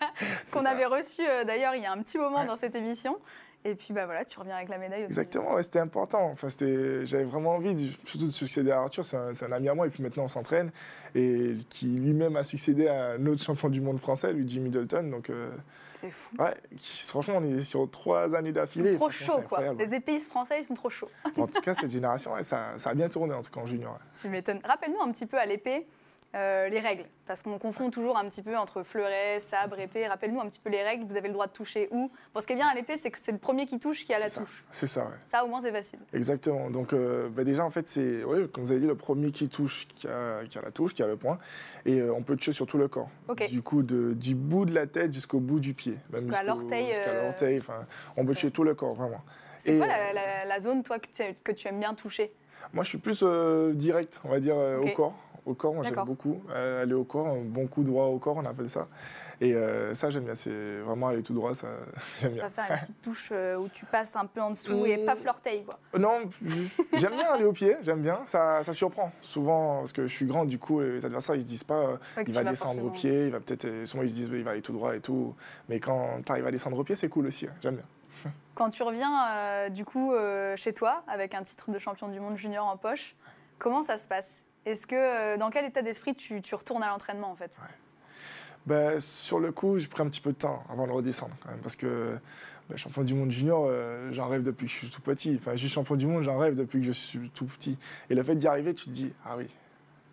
Qu'on 0.52 0.64
avait 0.64 0.84
reçu 0.86 1.22
euh, 1.26 1.44
d'ailleurs 1.44 1.74
il 1.74 1.82
y 1.82 1.86
a 1.86 1.92
un 1.92 2.02
petit 2.02 2.18
moment 2.18 2.40
Ouais. 2.40 2.46
dans 2.46 2.56
cette 2.56 2.74
émission. 2.74 3.18
Et 3.64 3.76
puis 3.76 3.94
bah 3.94 4.06
voilà, 4.06 4.24
tu 4.24 4.36
reviens 4.40 4.56
avec 4.56 4.68
la 4.70 4.76
médaille. 4.76 5.04
Exactement, 5.04 5.54
ouais, 5.54 5.62
c'était 5.62 5.78
important. 5.78 6.24
Enfin, 6.32 6.48
J'avais 6.48 7.22
vraiment 7.22 7.52
envie, 7.54 7.76
de- 7.76 7.92
surtout 8.04 8.26
de 8.26 8.32
succéder 8.32 8.72
à 8.72 8.80
Arthur, 8.80 9.04
c'est 9.04 9.16
un, 9.44 9.52
ami 9.52 9.68
à 9.68 9.74
moi, 9.74 9.86
et 9.86 9.90
puis 9.90 10.02
maintenant 10.02 10.24
on 10.24 10.28
s'entraîne, 10.28 10.72
et 11.14 11.56
qui 11.70 11.86
lui-même 11.86 12.34
a 12.34 12.42
succédé 12.42 12.88
à 12.88 13.10
un 13.12 13.26
autre 13.26 13.40
champion 13.40 13.68
du 13.68 13.80
monde 13.80 14.00
français, 14.00 14.32
lui, 14.32 14.48
Jimmy 14.48 14.68
Dalton. 14.70 15.08
Donc, 15.12 15.30
euh, 15.30 15.52
C'est 15.92 16.10
fou. 16.10 16.34
ouais, 16.40 16.56
qui- 16.76 17.06
franchement, 17.06 17.34
on 17.36 17.44
est 17.44 17.60
sur 17.60 17.88
trois 17.88 18.34
années 18.34 18.48
Ils 18.48 18.52
d'affilée. 18.52 18.92
sont 18.94 18.98
trop 18.98 19.10
chauds, 19.10 19.32
c'est 19.36 19.46
quoi. 19.48 19.72
Les 19.74 19.94
épéistes 19.94 20.28
français, 20.28 20.58
ils 20.58 20.64
sont 20.64 20.74
trop 20.74 20.90
chauds. 20.90 21.08
En 21.38 21.46
tout 21.46 21.60
cas, 21.60 21.74
cette 21.74 21.90
génération, 21.92 22.32
ouais, 22.32 22.42
ça, 22.42 22.72
ça 22.78 22.90
a 22.90 22.94
bien 22.94 23.08
tourné, 23.08 23.32
en 23.32 23.42
tout 23.42 23.52
cas 23.52 23.60
en 23.60 23.66
junior. 23.66 23.96
Tu 24.20 24.28
m'étonnes. 24.28 24.60
Rappelle-nous 24.64 25.00
un 25.02 25.12
petit 25.12 25.26
peu 25.26 25.38
à 25.38 25.46
l'épée 25.46 25.86
euh, 26.34 26.68
les 26.70 26.80
règles, 26.80 27.04
parce 27.26 27.42
qu'on 27.42 27.58
confond 27.58 27.90
toujours 27.90 28.16
un 28.16 28.24
petit 28.24 28.42
peu 28.42 28.56
entre 28.56 28.82
fleuret, 28.82 29.38
sabre, 29.38 29.78
épée. 29.78 30.06
Rappelle-nous 30.06 30.40
un 30.40 30.46
petit 30.46 30.58
peu 30.60 30.70
les 30.70 30.82
règles. 30.82 31.04
Vous 31.04 31.16
avez 31.16 31.28
le 31.28 31.34
droit 31.34 31.46
de 31.46 31.52
toucher 31.52 31.88
où? 31.90 32.10
Bon, 32.34 32.40
ce 32.40 32.46
qui 32.46 32.54
est 32.54 32.56
bien 32.56 32.68
à 32.68 32.74
l'épée, 32.74 32.96
c'est 32.96 33.10
que 33.10 33.18
c'est 33.22 33.32
le 33.32 33.38
premier 33.38 33.66
qui 33.66 33.78
touche 33.78 34.06
qui 34.06 34.14
a 34.14 34.18
la 34.18 34.30
ça. 34.30 34.40
touche. 34.40 34.64
C'est 34.70 34.86
ça, 34.86 35.04
ouais. 35.04 35.16
Ça, 35.26 35.44
au 35.44 35.48
moins, 35.48 35.60
c'est 35.60 35.72
facile. 35.72 35.98
Exactement. 36.14 36.70
Donc, 36.70 36.94
euh, 36.94 37.28
bah 37.28 37.44
déjà, 37.44 37.64
en 37.66 37.70
fait, 37.70 37.86
c'est, 37.88 38.24
ouais, 38.24 38.48
comme 38.48 38.64
vous 38.64 38.72
avez 38.72 38.80
dit, 38.80 38.86
le 38.86 38.94
premier 38.96 39.30
qui 39.30 39.48
touche, 39.50 39.86
qui 39.88 40.08
a, 40.08 40.42
qui 40.48 40.56
a 40.58 40.62
la 40.62 40.70
touche, 40.70 40.94
qui 40.94 41.02
a 41.02 41.06
le 41.06 41.16
point. 41.16 41.38
Et 41.84 42.00
euh, 42.00 42.14
on 42.14 42.22
peut 42.22 42.34
toucher 42.36 42.52
sur 42.52 42.66
tout 42.66 42.78
le 42.78 42.88
corps. 42.88 43.10
Ok. 43.28 43.46
Du 43.50 43.60
coup, 43.62 43.82
de- 43.82 44.14
du 44.14 44.34
bout 44.34 44.64
de 44.64 44.74
la 44.74 44.86
tête 44.86 45.12
jusqu'au 45.12 45.38
bout 45.40 45.60
du 45.60 45.74
pied. 45.74 45.98
Jusqu'à 46.14 46.42
l'orteil, 46.42 46.86
Jusqu'à 46.86 47.12
l'orteil. 47.24 47.58
Enfin, 47.60 47.84
on 48.16 48.24
peut 48.24 48.32
toucher 48.34 48.50
tout 48.50 48.64
le 48.64 48.74
corps, 48.74 48.94
vraiment. 48.94 49.20
C'est 49.58 49.76
quoi 49.76 49.86
la, 49.86 50.12
la- 50.14 50.44
la 50.46 50.60
zone, 50.60 50.82
toi, 50.82 50.98
que 50.98 51.08
tu, 51.12 51.22
que 51.44 51.52
tu 51.52 51.68
aimes 51.68 51.78
bien 51.78 51.92
toucher? 51.94 52.32
Moi, 52.72 52.84
je 52.84 52.88
suis 52.88 52.98
plus 52.98 53.22
direct, 53.74 54.20
on 54.24 54.28
va 54.30 54.40
dire, 54.40 54.56
au 54.56 54.88
corps. 54.94 55.14
Au 55.44 55.54
corps, 55.54 55.74
moi, 55.74 55.82
j'aime 55.82 56.04
beaucoup. 56.04 56.40
Euh, 56.50 56.82
aller 56.84 56.94
au 56.94 57.02
corps, 57.02 57.26
un 57.26 57.40
bon 57.42 57.66
coup 57.66 57.82
droit 57.82 58.04
au 58.04 58.18
corps, 58.18 58.36
on 58.36 58.44
appelle 58.44 58.70
ça. 58.70 58.86
Et 59.40 59.54
euh, 59.54 59.92
ça, 59.92 60.08
j'aime 60.08 60.22
bien. 60.24 60.36
C'est 60.36 60.78
vraiment 60.82 61.08
aller 61.08 61.22
tout 61.24 61.34
droit, 61.34 61.52
ça, 61.56 61.66
j'aime 62.20 62.30
Tu 62.30 62.38
bien. 62.38 62.48
faire 62.50 62.66
une 62.70 62.78
petite 62.78 63.02
touche 63.02 63.30
euh, 63.32 63.56
où 63.56 63.68
tu 63.68 63.84
passes 63.84 64.14
un 64.14 64.26
peu 64.26 64.40
en 64.40 64.50
dessous 64.50 64.86
et 64.86 64.98
Mm. 64.98 65.04
paf 65.06 65.24
l'orteil, 65.24 65.64
quoi. 65.64 65.80
Non, 65.98 66.20
j'aime 66.92 67.14
bien 67.16 67.32
aller 67.32 67.44
au 67.44 67.52
pied, 67.52 67.76
j'aime 67.82 68.02
bien. 68.02 68.20
Ça, 68.24 68.62
ça 68.62 68.72
surprend. 68.72 69.10
Souvent, 69.20 69.78
parce 69.80 69.92
que 69.92 70.06
je 70.06 70.12
suis 70.14 70.26
grand, 70.26 70.44
du 70.44 70.60
coup, 70.60 70.80
les 70.80 71.04
adversaires, 71.04 71.34
ils 71.34 71.42
se 71.42 71.46
disent 71.46 71.64
pas, 71.64 71.94
Ouais, 72.16 72.24
il 72.26 72.32
va 72.34 72.44
descendre 72.44 72.84
au 72.84 72.90
pied, 72.90 73.26
il 73.26 73.32
va 73.32 73.40
peut-être. 73.40 73.84
Souvent, 73.84 74.04
ils 74.04 74.10
se 74.10 74.14
disent, 74.14 74.30
il 74.32 74.44
va 74.44 74.52
aller 74.52 74.62
tout 74.62 74.72
droit 74.72 74.94
et 74.94 75.00
tout. 75.00 75.34
Mais 75.68 75.80
quand 75.80 76.20
tu 76.24 76.30
arrives 76.30 76.46
à 76.46 76.52
descendre 76.52 76.78
au 76.78 76.84
pied, 76.84 76.94
c'est 76.94 77.08
cool 77.08 77.26
aussi. 77.26 77.46
hein. 77.46 77.52
J'aime 77.62 77.74
bien. 77.76 77.84
Quand 78.54 78.70
tu 78.70 78.84
reviens, 78.84 79.26
euh, 79.32 79.68
du 79.70 79.84
coup, 79.84 80.12
euh, 80.12 80.54
chez 80.56 80.72
toi, 80.72 81.02
avec 81.08 81.34
un 81.34 81.42
titre 81.42 81.70
de 81.72 81.78
champion 81.80 82.06
du 82.06 82.20
monde 82.20 82.36
junior 82.36 82.66
en 82.66 82.76
poche, 82.76 83.16
comment 83.58 83.82
ça 83.82 83.96
se 83.96 84.06
passe? 84.06 84.44
Est-ce 84.64 84.86
que, 84.86 84.94
euh, 84.96 85.36
dans 85.36 85.50
quel 85.50 85.64
état 85.64 85.82
d'esprit 85.82 86.14
tu, 86.14 86.40
tu 86.42 86.54
retournes 86.54 86.82
à 86.82 86.88
l'entraînement, 86.88 87.30
en 87.30 87.36
fait? 87.36 87.50
Bah, 88.66 89.00
sur 89.00 89.40
le 89.40 89.50
coup, 89.50 89.78
j'ai 89.78 89.88
pris 89.88 90.02
un 90.02 90.08
petit 90.08 90.20
peu 90.20 90.30
de 90.30 90.36
temps 90.36 90.62
avant 90.70 90.86
de 90.86 90.92
redescendre 90.92 91.34
quand 91.42 91.50
même, 91.50 91.58
parce 91.60 91.74
que 91.74 92.16
bah, 92.70 92.76
champion 92.76 93.02
du 93.02 93.14
monde 93.14 93.32
junior, 93.32 93.66
euh, 93.68 94.12
j'en 94.12 94.28
rêve 94.28 94.42
depuis 94.44 94.66
que 94.66 94.72
je 94.72 94.76
suis 94.76 94.88
tout 94.88 95.00
petit. 95.00 95.36
Enfin, 95.40 95.56
juste 95.56 95.74
champion 95.74 95.96
du 95.96 96.06
monde, 96.06 96.22
j'en 96.22 96.38
rêve 96.38 96.54
depuis 96.54 96.78
que 96.80 96.86
je 96.86 96.92
suis 96.92 97.28
tout 97.30 97.46
petit. 97.46 97.76
Et 98.08 98.14
le 98.14 98.22
fait 98.22 98.36
d'y 98.36 98.46
arriver, 98.46 98.72
tu 98.72 98.84
te 98.84 98.90
dis, 98.90 99.12
ah 99.26 99.34
oui, 99.36 99.48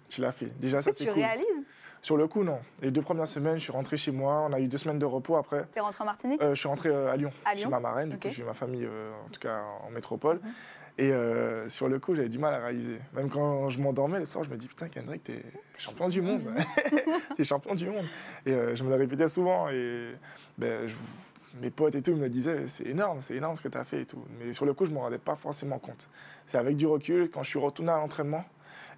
tu 0.07 0.21
l'as 0.21 0.31
fait. 0.31 0.47
Déjà, 0.59 0.81
ça 0.81 0.91
c'est 0.91 1.05
tu 1.05 1.11
cool. 1.11 1.21
réalises? 1.21 1.45
Sur 2.01 2.17
le 2.17 2.27
coup, 2.27 2.43
non. 2.43 2.59
Les 2.81 2.91
deux 2.91 3.01
premières 3.01 3.27
semaines, 3.27 3.57
je 3.57 3.63
suis 3.63 3.73
rentré 3.73 3.97
chez 3.97 4.11
moi. 4.11 4.47
On 4.49 4.53
a 4.53 4.59
eu 4.59 4.67
deux 4.67 4.77
semaines 4.77 4.99
de 4.99 5.05
repos 5.05 5.35
après. 5.35 5.65
T'es 5.73 5.81
rentré 5.81 6.01
en 6.01 6.05
Martinique? 6.05 6.41
Euh, 6.41 6.55
je 6.55 6.59
suis 6.59 6.69
rentré 6.69 6.89
euh, 6.89 7.11
à 7.11 7.17
Lyon, 7.17 7.31
À 7.45 7.53
chez 7.55 7.67
ma 7.67 7.79
marraine. 7.81 8.09
Du 8.11 8.15
Ok. 8.15 8.21
coup, 8.21 8.29
j'ai 8.29 8.41
eu 8.41 8.45
ma 8.45 8.53
famille, 8.53 8.85
euh, 8.85 9.11
en 9.25 9.29
tout 9.29 9.39
cas 9.41 9.61
en 9.85 9.91
métropole. 9.91 10.37
Mhm. 10.37 10.51
Et 11.01 11.13
euh, 11.13 11.69
sur 11.69 11.87
le 11.87 11.97
coup, 11.97 12.13
j'avais 12.13 12.27
du 12.27 12.39
mal 12.39 12.53
à 12.53 12.59
réaliser. 12.59 12.99
Même 13.13 13.29
quand 13.29 13.69
je 13.69 13.79
m'endormais 13.79 14.19
le 14.19 14.25
soir, 14.25 14.43
je 14.43 14.49
me 14.49 14.57
dis 14.57 14.67
Putain, 14.67 14.89
Kendrick, 14.89 15.23
t'es 15.23 15.41
champion 15.77 16.09
du 16.09 16.21
monde. 16.21 16.41
t'es 17.37 17.45
champion 17.45 17.73
du 17.73 17.85
monde. 17.87 18.05
Et 18.45 18.51
euh, 18.51 18.75
je 18.75 18.83
me 18.83 18.89
le 18.89 18.95
répétais 18.95 19.29
souvent. 19.29 19.69
Et 19.69 20.09
ben, 20.57 20.87
je- 20.87 20.95
mes 21.61 21.71
potes 21.71 21.95
et 21.95 22.01
tout 22.01 22.15
me 22.15 22.27
disaient 22.27 22.67
C'est 22.67 22.85
énorme, 22.85 23.21
c'est 23.21 23.35
énorme 23.35 23.55
ce 23.55 23.61
que 23.61 23.69
t'as 23.69 23.85
fait 23.85 24.01
et 24.01 24.05
tout. 24.05 24.21
Mais 24.39 24.51
sur 24.51 24.65
le 24.65 24.73
coup, 24.73 24.83
je 24.83 24.89
ne 24.89 24.95
m'en 24.95 25.01
rendais 25.03 25.19
pas 25.19 25.37
forcément 25.37 25.79
compte. 25.79 26.09
C'est 26.45 26.57
avec 26.57 26.75
du 26.75 26.85
recul, 26.85 27.29
quand 27.31 27.43
je 27.43 27.49
suis 27.49 27.59
retourné 27.59 27.91
à 27.91 27.97
l'entraînement. 27.97 28.43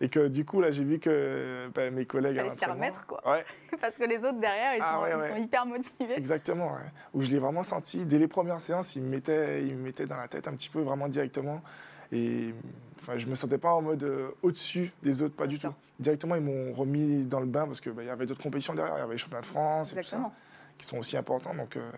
Et 0.04 0.10
que 0.10 0.28
du 0.28 0.44
coup, 0.44 0.60
là, 0.60 0.72
j'ai 0.72 0.84
vu 0.84 0.98
que 0.98 1.70
ben, 1.76 1.94
mes 1.94 2.06
collègues 2.08 2.38
Fallait 2.38 2.50
s'y 2.50 2.66
remettre, 2.66 3.06
quoi. 3.06 3.22
Ouais, 3.30 3.46
Parce 3.82 4.00
que 4.00 4.04
les 4.06 4.18
autres 4.18 4.40
derrière, 4.40 4.76
ils, 4.76 4.82
Ah 4.84 4.94
sont, 4.98 5.04
ouais, 5.04 5.12
ils 5.14 5.18
ouais. 5.18 5.30
sont 5.30 5.36
hyper 5.44 5.66
motivés. 5.68 6.18
Exactement, 6.18 6.76
où 7.14 7.22
je 7.22 7.30
l'ai 7.30 7.38
vraiment 7.38 7.62
senti. 7.62 8.08
Dès 8.08 8.18
les 8.18 8.28
premières 8.28 8.60
séances, 8.60 8.96
il 8.96 9.04
me 9.04 9.10
mettait, 9.10 9.64
il 9.64 9.76
me 9.78 9.84
mettait 9.84 10.08
dans 10.08 10.18
la 10.18 10.28
tête 10.28 10.48
un 10.48 10.54
petit 10.54 10.70
peu, 10.70 10.82
vraiment 10.82 11.08
directement. 11.08 11.62
Et 12.12 12.54
enfin, 13.00 13.18
je 13.18 13.26
me 13.28 13.36
sentais 13.36 13.58
pas 13.58 13.72
en 13.74 13.82
mode 13.82 14.04
euh, 14.04 14.30
au-dessus 14.42 14.92
des 15.04 15.22
autres, 15.22 15.36
pas 15.36 15.46
Bien 15.46 15.54
du 15.54 15.58
sûr. 15.60 15.70
tout. 15.70 15.76
Directement, 16.04 16.36
ils 16.36 16.42
m'ont 16.42 16.74
remis 16.74 17.26
dans 17.26 17.40
le 17.40 17.46
bain 17.46 17.66
parce 17.66 17.80
qu'il 17.82 17.94
y 18.04 18.10
avait 18.10 18.26
d'autres 18.26 18.42
compétitions 18.44 18.74
derrière. 18.74 18.96
Il 18.98 19.00
y 19.00 19.04
avait 19.04 19.14
les 19.14 19.18
championnats 19.18 19.42
de 19.42 19.46
France 19.46 19.90
et 19.90 19.94
tout 19.94 20.00
Exactement. 20.00 20.30
ça, 20.30 20.36
qui 20.78 20.86
sont 20.86 20.98
aussi 20.98 21.16
importants. 21.16 21.54
Donc, 21.54 21.78
euh, 21.78 21.92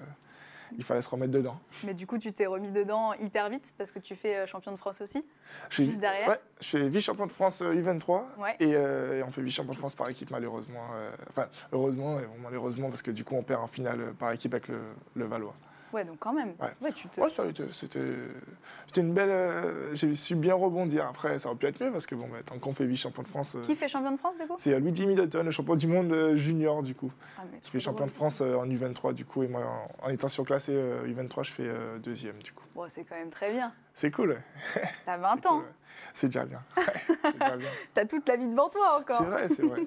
il 0.78 0.84
fallait 0.84 1.02
se 1.04 1.10
remettre 1.10 1.32
dedans. 1.32 1.58
Mais 1.84 1.94
du 1.94 2.08
coup, 2.08 2.18
tu 2.18 2.34
t'es 2.34 2.46
remis 2.48 2.72
dedans 2.72 3.14
hyper 3.14 3.48
vite 3.50 3.74
parce 3.78 3.92
que 3.92 4.00
tu 4.00 4.16
fais 4.16 4.38
euh, 4.38 4.46
champion 4.48 4.72
de 4.72 4.78
France 4.78 5.02
aussi? 5.02 5.24
Je 5.70 5.84
suis, 5.84 5.98
derrière? 5.98 6.28
Ouais, 6.28 6.40
je 6.60 6.66
suis 6.66 6.90
vice-champion 6.90 7.28
de 7.28 7.32
France 7.32 7.62
euh, 7.62 7.74
U23. 7.74 8.24
Ouais. 8.40 8.56
Et, 8.60 8.74
euh, 8.76 9.20
et 9.20 9.24
on 9.24 9.32
fait 9.32 9.42
vice-champion 9.42 9.74
de 9.74 9.78
France 9.78 9.96
par 9.96 10.10
équipe, 10.10 10.32
malheureusement. 10.32 10.84
euh, 10.96 11.12
enfin, 11.30 11.48
heureusement 11.72 12.20
et 12.20 12.24
malheureusement, 12.42 12.90
parce 12.90 13.02
que 13.04 13.12
du 13.12 13.24
coup, 13.24 13.36
on 13.36 13.44
perd 13.44 13.62
en 13.62 13.68
finale 13.68 14.14
par 14.18 14.32
équipe 14.32 14.54
avec 14.54 14.68
le, 14.68 14.80
le 15.16 15.26
Valois. 15.26 15.54
Ouais, 15.94 16.04
donc 16.06 16.18
quand 16.20 16.34
même. 16.34 16.54
Ouais. 16.82 16.92
tu 16.92 17.08
te... 17.08 17.22
Ouais, 17.22 17.28
c'était, 17.30 19.02
une 19.02 19.14
belle. 19.14 19.30
euh, 19.30 19.94
j'ai 19.94 20.14
su 20.16 20.36
bien 20.36 20.56
rebondir. 20.56 21.08
Après, 21.08 21.38
ça 21.40 21.50
aurait 21.50 21.58
pu 21.58 21.66
être 21.68 21.82
mieux 21.84 21.92
parce 21.92 22.06
que 22.08 22.16
bon, 22.16 22.28
bah, 22.28 22.38
tant 22.46 22.58
qu'on 22.60 22.74
fait 22.74 22.86
vice-champion 22.86 23.24
de 23.24 23.28
France. 23.28 23.56
euh, 23.56 23.62
Qui 23.62 23.76
fait 23.76 23.88
champion 23.88 24.12
de 24.12 24.18
France, 24.18 24.38
du 24.38 24.48
coup? 24.48 24.56
C'est 24.58 24.80
Luigi 24.80 25.06
Middleton, 25.06 25.44
le 25.44 25.52
champion 25.52 25.76
du 25.76 25.88
monde 25.88 26.12
euh, 26.12 26.36
junior, 26.36 26.82
du 26.82 26.96
coup, 26.96 27.12
Ah, 27.38 27.44
qui 27.62 27.70
fait 27.72 27.80
champion 27.80 28.06
de. 28.08 28.12
France 28.12 28.42
euh, 28.42 28.56
en 28.56 28.66
U23, 28.66 29.14
du 29.14 29.26
coup. 29.26 29.44
Et 29.44 29.48
moi, 29.48 29.62
en, 30.02 30.08
en 30.08 30.10
étant 30.10 30.28
surclassé 30.28 30.72
euh, 30.76 31.06
U23, 31.08 31.44
je 31.44 31.52
fais 31.52 31.70
deuxième, 32.04 32.38
du 32.38 32.52
coup. 32.52 32.64
Bon, 32.76 32.88
c'est 32.90 33.04
quand 33.04 33.16
même 33.16 33.30
très 33.30 33.52
bien. 33.52 33.72
C'est 33.94 34.10
cool, 34.10 34.32
ouais. 34.32 34.82
T'as 35.06 35.18
20 35.18 35.30
C'est 35.42 35.48
ans. 35.48 35.52
cool, 35.58 35.60
ouais. 35.66 35.72
C'est 36.14 36.28
déjà 36.28 36.46
bien. 36.46 36.62
Ouais. 37.24 37.66
T'as 37.94 38.06
toute 38.06 38.28
la 38.28 38.36
vie 38.36 38.48
devant 38.48 38.70
toi 38.70 39.00
encore. 39.00 39.18
C'est 39.18 39.24
vrai, 39.26 39.48
c'est 39.48 39.62
vrai. 39.64 39.82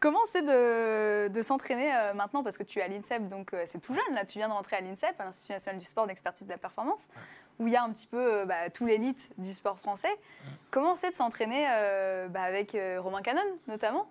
Comment 0.00 0.18
c'est 0.26 0.42
de, 0.42 1.28
de 1.28 1.42
s'entraîner 1.42 1.94
euh, 1.94 2.12
maintenant? 2.14 2.42
Parce 2.42 2.58
que 2.58 2.62
tu 2.64 2.78
es 2.80 2.82
à 2.82 2.88
l'INSEP, 2.88 3.28
donc 3.28 3.54
euh, 3.54 3.62
c'est 3.66 3.78
tout 3.78 3.94
jeune, 3.94 4.14
là. 4.14 4.24
Tu 4.24 4.38
viens 4.38 4.48
de 4.48 4.52
rentrer 4.52 4.76
à 4.76 4.80
l'INSEP, 4.80 5.18
à 5.18 5.24
l'Institut 5.24 5.52
national 5.52 5.78
du 5.80 5.86
sport 5.86 6.06
d'expertise 6.06 6.46
de 6.46 6.52
la 6.52 6.58
performance, 6.58 7.08
où 7.58 7.66
il 7.66 7.72
y 7.72 7.76
a 7.76 7.82
un 7.82 7.90
petit 7.90 8.06
peu 8.06 8.40
euh, 8.40 8.44
bah, 8.44 8.68
tout 8.70 8.84
l'élite 8.86 9.30
du 9.38 9.54
sport 9.54 9.78
français. 9.78 10.14
Comment 10.70 10.94
c'est 10.96 11.10
de 11.10 11.14
s'entraîner 11.14 11.66
euh, 11.70 12.28
bah, 12.28 12.42
avec 12.42 12.74
euh, 12.74 13.00
Romain 13.00 13.22
Canon, 13.22 13.40
notamment? 13.68 14.08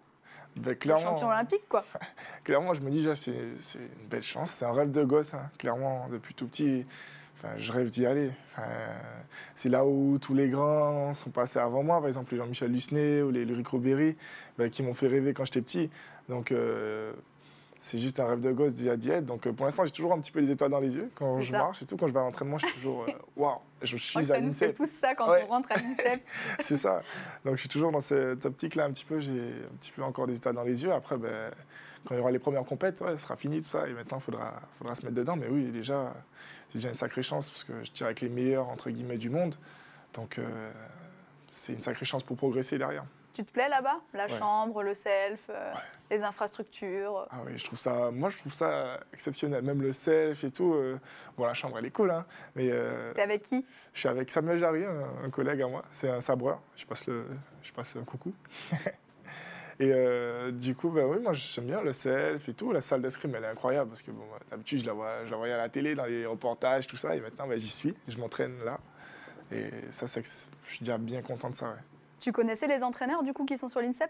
Clairement, 0.80 1.04
champion 1.16 1.28
olympique, 1.28 1.68
quoi 1.68 1.84
clairement, 2.46 2.74
je 2.74 2.82
me 2.82 2.90
dis 2.90 3.00
déjà, 3.00 3.14
c'est, 3.16 3.58
c'est 3.58 3.80
une 3.80 4.08
belle 4.08 4.24
chance. 4.24 4.52
C'est 4.52 4.66
un 4.66 4.72
rêve 4.72 4.90
de 4.90 5.04
gosse, 5.04 5.34
hein. 5.34 5.50
clairement, 5.60 6.08
depuis 6.08 6.34
tout 6.34 6.48
petit. 6.48 6.88
Enfin, 7.36 7.50
je 7.58 7.72
rêve 7.72 7.90
d'y 7.90 8.06
aller. 8.06 8.32
Enfin, 8.54 8.68
c'est 9.54 9.70
là 9.70 9.86
où 9.86 10.18
tous 10.20 10.34
les 10.34 10.50
grands 10.50 11.14
sont 11.14 11.30
passés 11.30 11.60
avant 11.60 11.84
moi, 11.84 11.98
par 12.00 12.08
exemple 12.08 12.32
les 12.34 12.38
Jean-Michel 12.38 12.72
Lucenay 12.72 13.22
ou 13.22 13.32
les 13.32 13.46
Luc 13.46 13.68
Robéry, 13.68 14.16
ben, 14.58 14.70
qui 14.70 14.84
m'ont 14.84 14.94
fait 14.94 15.08
rêver 15.08 15.34
quand 15.34 15.46
j'étais 15.46 15.62
petit. 15.62 15.90
Donc 16.30 16.52
euh, 16.52 17.14
c'est 17.78 17.98
juste 18.00 18.20
un 18.20 18.28
rêve 18.28 18.40
de 18.40 18.52
gosse 18.52 18.74
d'y 18.74 18.88
être. 18.88 19.26
Donc 19.26 19.46
euh, 19.46 19.52
pour 19.54 19.66
l'instant, 19.66 19.86
j'ai 19.86 19.92
toujours 19.92 20.14
un 20.14 20.20
petit 20.20 20.32
peu 20.32 20.40
les 20.40 20.50
étoiles 20.52 20.72
dans 20.72 20.80
les 20.80 20.96
yeux 20.96 21.12
quand 21.16 21.38
C'est 21.40 21.46
je 21.46 21.52
ça. 21.52 21.58
marche 21.60 21.82
et 21.82 21.86
tout. 21.86 21.98
Quand 21.98 22.08
je 22.08 22.14
vais 22.14 22.20
à 22.20 22.24
l'entraînement, 22.24 22.58
je 22.58 22.66
suis 22.68 22.76
toujours 22.76 23.04
euh, 23.08 23.12
waouh, 23.36 23.58
je 23.82 23.98
suis 23.98 24.18
à 24.20 24.22
ça 24.24 24.40
l'INSEP. 24.40 24.76
tous 24.76 24.90
ça 24.90 25.14
quand 25.14 25.30
Ouais. 25.30 25.44
on 25.48 25.52
rentre 25.52 25.72
à 25.72 25.76
l'INSEP. 25.76 26.22
C'est 26.60 26.78
ça. 26.78 27.02
Donc 27.44 27.56
je 27.56 27.60
suis 27.60 27.70
toujours 27.70 27.92
dans 27.92 28.02
cette 28.02 28.46
optique-là 28.46 28.86
un 28.86 28.92
petit 28.92 29.06
peu. 29.06 29.20
J'ai 29.20 29.32
un 29.32 29.76
petit 29.78 29.92
peu 29.92 30.02
encore 30.04 30.26
des 30.28 30.36
étoiles 30.38 30.56
dans 30.56 30.64
les 30.64 30.84
yeux. 30.84 30.94
Après, 30.94 31.18
ben, 31.18 31.52
quand 32.08 32.16
il 32.16 32.18
y 32.18 32.22
aura 32.22 32.32
les 32.32 32.40
premières 32.40 32.64
compètes, 32.66 33.02
ouais, 33.02 33.12
ce 33.18 33.24
sera 33.24 33.36
fini 33.36 33.60
tout 33.62 33.68
ça. 33.68 33.88
Et 33.88 33.94
maintenant, 33.94 34.18
il 34.18 34.24
faudra, 34.24 34.54
faudra 34.78 34.96
se 34.96 35.02
mettre 35.04 35.16
dedans. 35.16 35.36
Mais 35.36 35.48
oui, 35.50 35.72
déjà, 35.72 36.14
c'est 36.70 36.78
déjà 36.78 36.90
une 36.90 36.94
sacrée 36.96 37.24
chance 37.24 37.50
parce 37.50 37.64
que 37.64 37.84
je 37.84 37.92
tire 37.92 38.06
avec 38.08 38.22
les 38.22 38.30
meilleurs 38.30 38.68
entre 38.70 38.90
guillemets 38.90 39.18
du 39.18 39.30
monde. 39.30 39.56
Donc 40.14 40.38
euh, 40.40 40.72
c'est 41.48 41.74
une 41.74 41.82
sacrée 41.82 42.06
chance 42.06 42.24
pour 42.24 42.38
progresser 42.38 42.78
derrière. 42.78 43.04
tu 43.34 43.44
te 43.44 43.52
plais 43.52 43.68
là-bas? 43.68 44.00
La 44.14 44.26
Ouais. 44.28 44.30
chambre, 44.40 44.82
le 44.82 44.94
self, 44.96 45.42
euh, 45.50 45.74
les 46.10 46.24
infrastructures 46.24 47.28
Ah 47.32 47.40
oui, 47.46 47.58
je 47.58 47.66
trouve 47.66 47.78
ça, 47.78 48.10
moi 48.12 48.30
je 48.30 48.38
trouve 48.38 48.54
ça 48.54 49.00
exceptionnel. 49.12 49.62
Même 49.64 49.82
le 49.82 49.92
self 49.92 50.44
et 50.46 50.52
tout. 50.52 50.74
euh, 50.74 50.98
bon, 51.38 51.46
la 51.46 51.54
chambre 51.54 51.78
elle 51.78 51.86
est 51.86 51.92
cool, 51.92 52.12
hein, 52.12 52.26
mais 52.56 52.70
euh, 52.72 53.14
T'es 53.14 53.22
avec 53.24 53.42
qui? 53.42 53.66
je 53.94 54.00
suis 54.00 54.08
avec 54.08 54.30
Samuel 54.30 54.58
Jarry, 54.58 54.86
un, 54.86 55.26
un 55.26 55.30
collègue 55.30 55.62
à 55.62 55.68
moi. 55.68 55.84
C'est 55.92 56.10
un 56.10 56.22
sabreur. 56.22 56.62
Je 56.78 56.86
passe 56.86 57.08
le, 57.08 57.26
je 57.62 57.74
passe 57.74 57.96
un 57.98 58.04
coucou. 58.06 58.34
et 59.80 59.92
euh, 59.94 60.52
du 60.52 60.74
coup, 60.74 60.90
bah 60.90 61.06
oui, 61.06 61.18
moi 61.22 61.34
j'aime 61.34 61.66
bien 61.66 61.82
le 61.82 61.92
self 61.92 62.48
et 62.48 62.54
tout. 62.54 62.72
La 62.72 62.82
salle 62.82 63.02
d'escrime, 63.02 63.36
elle 63.36 63.44
est 63.44 63.48
incroyable 63.48 63.90
parce 63.90 64.02
que 64.02 64.12
bon, 64.12 64.24
bah, 64.32 64.40
d'habitude 64.50 64.80
je 64.80 64.86
la 64.86 64.94
vois, 64.94 65.26
je 65.26 65.32
la 65.32 65.38
voyais 65.38 65.54
à 65.54 65.58
la 65.58 65.70
télé, 65.70 65.96
dans 65.96 66.06
les 66.06 66.26
reportages, 66.26 66.88
tout 66.88 66.98
ça. 66.98 67.16
Et 67.16 67.20
maintenant, 67.20 67.48
bah, 67.48 67.58
j'y 67.58 67.68
suis. 67.68 67.94
Je 68.08 68.18
m'entraîne 68.18 68.56
là. 68.64 68.80
Et 69.52 69.70
ça, 69.92 70.06
je 70.06 70.22
suis 70.68 70.80
déjà 70.80 70.98
bien 70.98 71.22
content 71.22 71.50
de 71.50 71.56
ça. 71.56 71.68
ouais. 71.68 71.82
Tu 72.20 72.32
connaissais 72.32 72.68
les 72.68 72.82
entraîneurs 72.84 73.22
du 73.22 73.34
coup 73.34 73.46
qui 73.46 73.58
sont 73.58 73.70
sur 73.70 73.82
l'INSEP? 73.82 74.10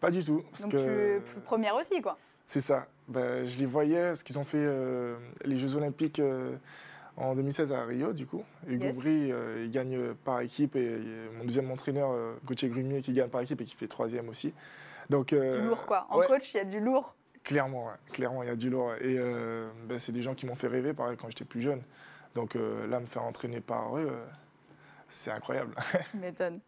Pas 0.00 0.10
du 0.10 0.22
tout. 0.22 0.42
Parce 0.50 0.62
Donc 0.62 0.72
que 0.72 1.18
tu 1.20 1.40
première 1.40 1.76
aussi 1.76 2.02
quoi. 2.02 2.18
C'est 2.44 2.60
ça. 2.60 2.86
Ben, 3.08 3.46
je 3.46 3.58
les 3.58 3.66
voyais 3.66 4.08
parce 4.08 4.22
qu'ils 4.22 4.38
ont 4.38 4.44
fait 4.44 4.58
euh, 4.58 5.16
les 5.44 5.56
Jeux 5.56 5.76
Olympiques 5.76 6.18
euh, 6.18 6.56
en 7.16 7.34
2016 7.34 7.72
à 7.72 7.84
Rio, 7.84 8.12
du 8.12 8.26
coup. 8.26 8.42
Hugo 8.66 8.84
Yes. 8.86 8.96
Brie, 8.98 9.32
euh, 9.32 9.64
il 9.64 9.70
gagne 9.70 10.14
par 10.24 10.40
équipe 10.40 10.76
et, 10.76 10.84
et 10.94 11.28
mon 11.36 11.44
deuxième 11.44 11.70
entraîneur, 11.70 12.10
euh, 12.12 12.34
Gauthier 12.44 12.68
Grumier, 12.68 13.00
qui 13.02 13.12
gagne 13.12 13.28
par 13.28 13.40
équipe 13.42 13.60
et 13.60 13.64
qui 13.64 13.74
fait 13.76 13.88
troisième 13.88 14.28
aussi. 14.28 14.54
Donc, 15.10 15.32
euh, 15.32 15.60
Du 15.60 15.66
lourd 15.68 15.84
quoi. 15.86 16.06
En 16.10 16.18
ouais, 16.18 16.26
coach, 16.26 16.54
il 16.54 16.56
y 16.56 16.60
a 16.60 16.64
du 16.64 16.80
lourd. 16.80 17.14
Clairement, 17.44 17.86
ouais. 17.86 17.92
clairement, 18.12 18.42
il 18.42 18.48
y 18.48 18.52
a 18.52 18.56
du 18.56 18.70
lourd. 18.70 18.94
Et 19.00 19.16
euh, 19.18 19.68
ben, 19.86 19.98
c'est 19.98 20.12
des 20.12 20.22
gens 20.22 20.34
qui 20.34 20.46
m'ont 20.46 20.54
fait 20.54 20.68
rêver, 20.68 20.94
pareil, 20.94 21.16
quand 21.16 21.28
j'étais 21.28 21.44
plus 21.44 21.60
jeune. 21.60 21.82
Donc 22.34 22.56
euh, 22.56 22.86
là, 22.86 22.98
me 23.00 23.06
faire 23.06 23.24
entraîner 23.24 23.60
par 23.60 23.98
eux, 23.98 24.08
euh, 24.10 24.24
c'est 25.08 25.30
incroyable. 25.30 25.74
Tu 26.12 26.16
m'étonnes. 26.18 26.60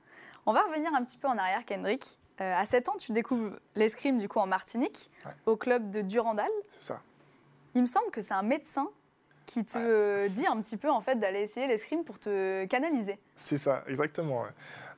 On 0.47 0.53
va 0.53 0.61
revenir 0.63 0.93
un 0.95 1.03
petit 1.05 1.17
peu 1.17 1.27
en 1.29 1.39
arrière, 1.39 1.65
Kendrick. 1.65 2.19
Euh, 2.41 2.53
à 2.55 2.65
7 2.67 2.89
ans, 2.91 2.97
tu 2.99 3.13
découvres 3.13 3.53
l'escrime 3.77 4.19
du 4.19 4.29
coup 4.29 4.41
en 4.41 4.47
Martinique, 4.47 5.09
Ouais. 5.25 5.33
au 5.47 5.57
club 5.57 5.89
de 5.91 6.03
Durandal. 6.03 6.51
c'est 6.73 6.83
ça. 6.89 7.01
Il 7.77 7.83
me 7.83 7.87
semble 7.87 8.11
que 8.11 8.21
c'est 8.21 8.35
un 8.35 8.43
médecin 8.43 8.89
qui 9.47 9.65
te 9.65 10.29
dit 10.29 10.47
un 10.47 10.61
petit 10.61 10.77
peu 10.77 10.91
en 10.91 11.01
fait 11.01 11.17
d'aller 11.17 11.41
essayer 11.41 11.67
l'escrime 11.67 12.05
pour 12.05 12.19
te 12.19 12.65
canaliser. 12.67 13.19
C'est 13.37 13.59
ça, 13.59 13.85
exactement. 13.89 14.43
ouais. 14.43 14.51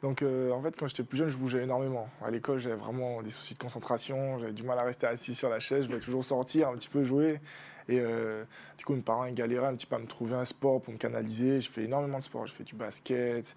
Donc, 0.02 0.22
euh, 0.22 0.50
en 0.52 0.62
fait, 0.62 0.76
quand 0.76 0.86
j'étais 0.86 1.02
plus 1.02 1.18
jeune, 1.18 1.28
je 1.28 1.36
bougeais 1.36 1.62
énormément. 1.62 2.08
À 2.22 2.30
l'école, 2.30 2.58
j'avais 2.58 2.76
vraiment 2.76 3.22
des 3.22 3.30
soucis 3.30 3.54
de 3.54 3.58
concentration. 3.58 4.38
J'avais 4.38 4.52
du 4.52 4.62
mal 4.62 4.78
à 4.78 4.82
rester 4.82 5.06
assis 5.06 5.34
sur 5.34 5.48
la 5.48 5.58
chaise. 5.58 5.84
Je 5.84 5.88
voulais 5.88 6.00
toujours 6.00 6.24
sortir, 6.24 6.68
un 6.68 6.74
petit 6.74 6.88
peu 6.88 7.02
jouer. 7.02 7.40
Et 7.88 8.00
euh, 8.00 8.42
du 8.76 8.84
coup, 8.84 8.94
mes 8.94 9.00
parents 9.00 9.28
galéraient 9.30 9.66
un 9.68 9.74
petit 9.76 9.86
peu 9.86 9.94
à 9.96 9.98
me 9.98 10.06
trouver 10.06 10.34
un 10.34 10.44
sport 10.44 10.80
pour 10.80 10.92
me 10.92 10.98
canaliser. 10.98 11.60
Je 11.60 11.70
fais 11.70 11.84
énormément 11.84 12.18
de 12.18 12.22
sport. 12.22 12.46
Je 12.46 12.52
fais 12.52 12.64
du 12.64 12.74
basket. 12.74 13.54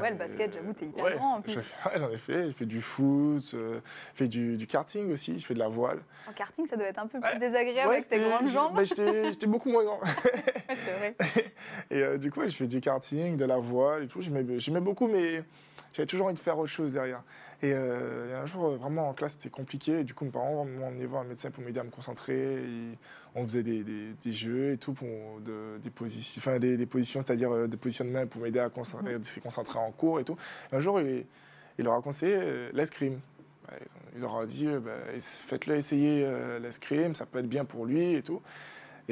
Ouais, 0.00 0.10
le 0.10 0.16
basket, 0.16 0.54
j'avoue, 0.54 0.72
t'es 0.72 0.86
hyper 0.86 1.04
ouais, 1.04 1.14
grand, 1.16 1.34
en 1.36 1.40
plus. 1.42 1.56
Ouais, 1.86 1.98
j'en 1.98 2.10
ai 2.10 2.16
fait. 2.16 2.46
J'ai 2.46 2.52
fait 2.52 2.66
du 2.66 2.80
foot, 2.80 3.50
euh, 3.54 3.80
j'ai 4.14 4.18
fait 4.24 4.28
du, 4.28 4.56
du 4.56 4.66
karting 4.66 5.12
aussi. 5.12 5.38
Je 5.38 5.44
fais 5.44 5.54
de 5.54 5.58
la 5.58 5.68
voile. 5.68 5.98
En 6.28 6.32
karting, 6.32 6.66
ça 6.66 6.76
doit 6.76 6.86
être 6.86 6.98
un 6.98 7.06
peu 7.06 7.20
plus 7.20 7.28
Ouais. 7.32 7.38
désagréable 7.38 7.88
Ouais, 7.88 7.96
avec 7.96 8.08
tes 8.08 8.18
grandes 8.18 8.48
jambes. 8.48 8.74
bah, 8.76 8.84
J'étais 8.84 9.24
j'étais 9.32 9.46
beaucoup 9.46 9.70
moins 9.70 9.84
grand. 9.84 10.00
C'est 10.68 10.98
vrai. 10.98 11.16
Et 11.90 12.02
euh, 12.02 12.18
du 12.18 12.30
coup, 12.30 12.42
je 12.46 12.54
fais 12.54 12.66
du 12.66 12.80
karting, 12.80 13.36
de 13.36 13.44
la 13.44 13.58
voile 13.58 14.04
et 14.04 14.06
tout. 14.06 14.20
J'aimais 14.22 14.80
beaucoup, 14.80 15.08
mais 15.08 15.42
j'avais 15.92 16.06
toujours 16.06 16.26
envie 16.26 16.34
de 16.34 16.40
faire 16.40 16.58
autre 16.58 16.70
chose 16.72 16.92
derrière. 16.92 17.22
Et 17.64 17.72
euh, 17.72 18.36
a 18.38 18.42
un 18.42 18.46
jour, 18.46 18.64
euh, 18.66 18.76
vraiment 18.76 19.08
en 19.08 19.14
classe, 19.14 19.32
c'était 19.34 19.48
compliqué. 19.50 20.00
Et 20.00 20.04
du 20.04 20.14
coup, 20.14 20.24
mes 20.24 20.32
parents 20.32 20.64
m'ont 20.64 20.86
emmené 20.88 21.06
voir 21.06 21.22
un 21.22 21.26
médecin 21.26 21.50
pour 21.52 21.62
m'aider 21.62 21.78
à 21.78 21.84
me 21.84 21.90
concentrer. 21.90 22.54
Et 22.64 22.98
on 23.36 23.44
faisait 23.44 23.62
des, 23.62 23.84
des- 23.84 24.14
des 24.14 24.32
jeux 24.32 24.72
et 24.72 24.78
tout, 24.78 24.92
pour 24.94 25.06
de- 25.44 25.78
des, 25.80 25.90
positions, 25.90 26.40
enfin, 26.44 26.58
des, 26.58 26.76
des 26.76 26.86
positions, 26.86 27.20
c'est-à-dire 27.20 27.52
euh, 27.52 27.66
des 27.68 27.76
positionnements 27.76 28.26
pour 28.26 28.42
m'aider 28.42 28.58
à 28.58 28.68
concentrer- 28.68 29.22
se 29.22 29.38
concentrer 29.40 29.78
en 29.78 29.92
cours 29.92 30.18
et 30.18 30.24
tout. 30.24 30.36
Et 30.72 30.76
un 30.76 30.80
jour, 30.80 31.00
il, 31.00 31.24
il 31.78 31.84
leur 31.84 31.94
a 31.94 32.02
conseillé 32.02 32.34
euh, 32.36 32.70
l'escrime. 32.74 33.20
Ouais, 33.70 33.78
Il 34.16 34.22
leur 34.22 34.36
a 34.38 34.44
dit, 34.46 34.66
euh, 34.66 34.80
bah, 34.80 34.90
faites-le 35.20 35.76
essayer 35.76 36.24
euh, 36.24 36.58
l'escrime, 36.58 37.14
ça 37.14 37.26
peut 37.26 37.38
être 37.38 37.48
bien 37.48 37.64
pour 37.64 37.86
lui 37.86 38.14
et 38.14 38.22
tout. 38.22 38.42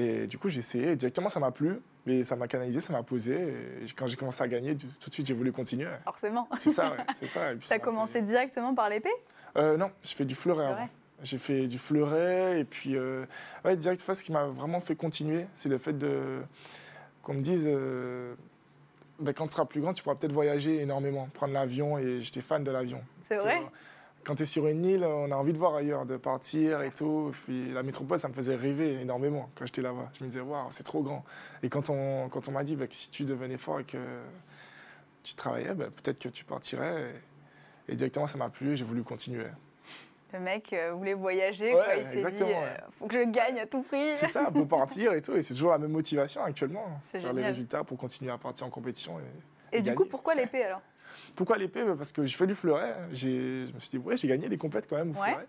Et 0.01 0.27
du 0.27 0.39
coup, 0.39 0.49
j'ai 0.49 0.59
essayé. 0.61 0.93
Et 0.93 0.97
directement, 0.97 1.29
ça 1.29 1.41
m'a 1.41 1.51
plu. 1.51 1.81
Mais 2.07 2.25
ça 2.25 2.35
m'a 2.35 2.49
canalisé, 2.49 2.81
ça 2.81 2.93
m'a 2.93 3.03
posé. 3.03 3.35
Et 3.35 3.85
quand 3.95 4.07
j'ai 4.07 4.17
commencé 4.17 4.43
à 4.43 4.49
gagner, 4.49 4.75
tout 4.77 4.87
de 5.09 5.15
suite, 5.15 5.27
j'ai 5.27 5.35
voulu 5.35 5.53
continuer. 5.53 5.87
Forcément. 6.05 6.49
C'est 6.57 6.71
ça, 6.71 6.91
ouais, 6.93 6.97
c'est 7.15 7.27
ça. 7.27 7.55
Tu 7.61 7.71
as 7.73 7.79
commencé 7.79 8.15
fait- 8.15 8.23
directement 8.23 8.75
par 8.75 8.89
l'épée? 8.89 9.11
Euh, 9.57 9.77
Non, 9.77 9.91
j'ai 10.03 10.15
fait 10.15 10.25
du 10.25 10.35
fleuret 10.35 10.67
avant. 10.67 10.89
J'ai 11.23 11.37
fait 11.39 11.67
du 11.67 11.79
fleuret. 11.79 12.61
Et 12.61 12.65
puis, 12.65 12.97
euh, 12.97 13.27
ouais, 13.67 13.77
direct, 13.77 14.01
ce 14.01 14.23
qui 14.25 14.33
m'a 14.33 14.45
vraiment 14.47 14.81
fait 14.81 14.97
continuer, 14.97 15.47
c'est 15.55 15.69
le 15.69 15.77
fait 15.79 15.93
de. 15.93 16.43
Qu'on 17.23 17.35
me 17.35 17.41
dise. 17.41 17.67
euh, 17.69 18.35
ben, 19.19 19.35
quand 19.35 19.47
tu 19.47 19.53
seras 19.53 19.67
plus 19.67 19.83
grand, 19.83 19.93
tu 19.93 20.03
pourras 20.03 20.17
peut-être 20.17 20.33
voyager 20.33 20.81
énormément, 20.81 21.29
prendre 21.35 21.53
l'avion. 21.53 21.99
Et 21.99 22.23
j'étais 22.23 22.41
fan 22.41 22.65
de 22.65 22.71
l'avion. 22.71 23.03
C'est 23.29 23.37
que, 23.37 23.43
vrai? 23.43 23.61
Quand 24.25 24.35
tu 24.35 24.43
es 24.43 24.47
sur 24.47 24.67
une 24.69 24.85
île, 24.85 25.05
on 25.05 25.31
a 25.33 25.35
envie 25.35 25.53
de 25.53 25.59
voir 25.59 25.75
ailleurs, 25.75 26.05
de 26.05 26.17
partir 26.17 26.83
et 26.83 26.91
tout. 26.91 27.33
Puis 27.45 27.73
la 27.73 27.83
métropole, 27.83 28.19
ça 28.19 28.29
me 28.29 28.35
faisait 28.35 28.55
rêver 28.55 29.01
énormément 29.01 29.49
quand 29.55 29.65
j'étais 29.67 29.83
là-bas. 29.83 30.11
Je 30.19 30.25
me 30.25 30.29
disais, 30.29 30.41
waouh, 30.41 30.67
c'est 30.71 30.83
trop 30.85 31.03
grand. 31.03 31.25
Et 31.63 31.69
quand 31.71 31.89
on, 31.91 32.29
quand 32.29 32.49
on 32.49 32.53
m'a 32.53 32.63
dit 32.65 32.77
bah, 32.77 32.87
que 32.87 32.95
si 32.95 33.11
tu 33.11 33.25
devenais 33.25 33.57
fort 33.57 33.81
et 33.81 33.85
que 33.85 33.99
tu 35.23 35.35
travaillais, 35.35 35.75
bah, 35.75 35.87
peut-être 35.87 36.19
que 36.19 36.29
tu 36.29 36.45
partirais. 36.45 37.13
Et, 37.89 37.93
et 37.93 37.97
directement, 37.97 38.27
ça 38.27 38.37
m'a 38.39 38.51
plu, 38.51 38.77
j'ai 38.77 38.85
voulu 38.85 39.03
continuer. 39.03 39.47
Le 40.33 40.39
mec 40.39 40.73
euh, 40.75 40.93
voulait 40.93 41.15
voyager, 41.15 41.75
Ouais, 41.75 41.83
quoi. 41.83 41.97
il 41.97 42.05
s'est 42.07 42.31
dit 42.31 42.43
euh, 42.43 42.47
ouais. 42.47 42.77
faut 42.99 43.07
que 43.07 43.15
je 43.15 43.25
gagne 43.31 43.59
à 43.59 43.67
tout 43.67 43.83
prix. 43.83 44.15
C'est 44.15 44.29
ça, 44.29 44.45
pour 44.53 44.69
partir 44.69 45.13
et 45.15 45.23
tout. 45.23 45.35
Et 45.35 45.43
c'est 45.43 45.55
toujours 45.55 45.73
la 45.73 45.79
même 45.79 45.91
motivation 45.91 46.45
actuellement. 46.45 46.85
C'est 47.07 47.21
Faire 47.21 47.33
les 47.33 47.43
résultats 47.45 47.83
pour 47.83 47.99
continuer 47.99 48.31
à 48.31 48.39
partir 48.39 48.65
en 48.67 48.71
compétition. 48.71 49.19
Et, 49.73 49.79
Et 49.79 49.81
du 49.81 49.87
gagner. 49.87 49.97
coup, 49.97 50.05
pourquoi 50.05 50.35
l'épée 50.37 50.63
alors? 50.63 50.83
Pourquoi 51.37 51.57
l'épée? 51.59 51.85
Bah, 51.85 51.95
Parce 51.97 52.13
que 52.13 52.25
je 52.25 52.37
fais 52.37 52.47
du 52.47 52.55
fleuret. 52.55 52.95
J'ai- 53.13 53.67
Je 53.67 53.75
me 53.75 53.81
suis 53.81 53.91
dit, 53.91 53.99
ouais, 53.99 54.17
j'ai 54.17 54.29
gagné 54.29 54.49
des 54.49 54.59
compètes 54.59 54.89
quand 54.89 54.97
même 54.97 55.11
au 55.17 55.21
Ouais. 55.21 55.29
fleuret. 55.31 55.47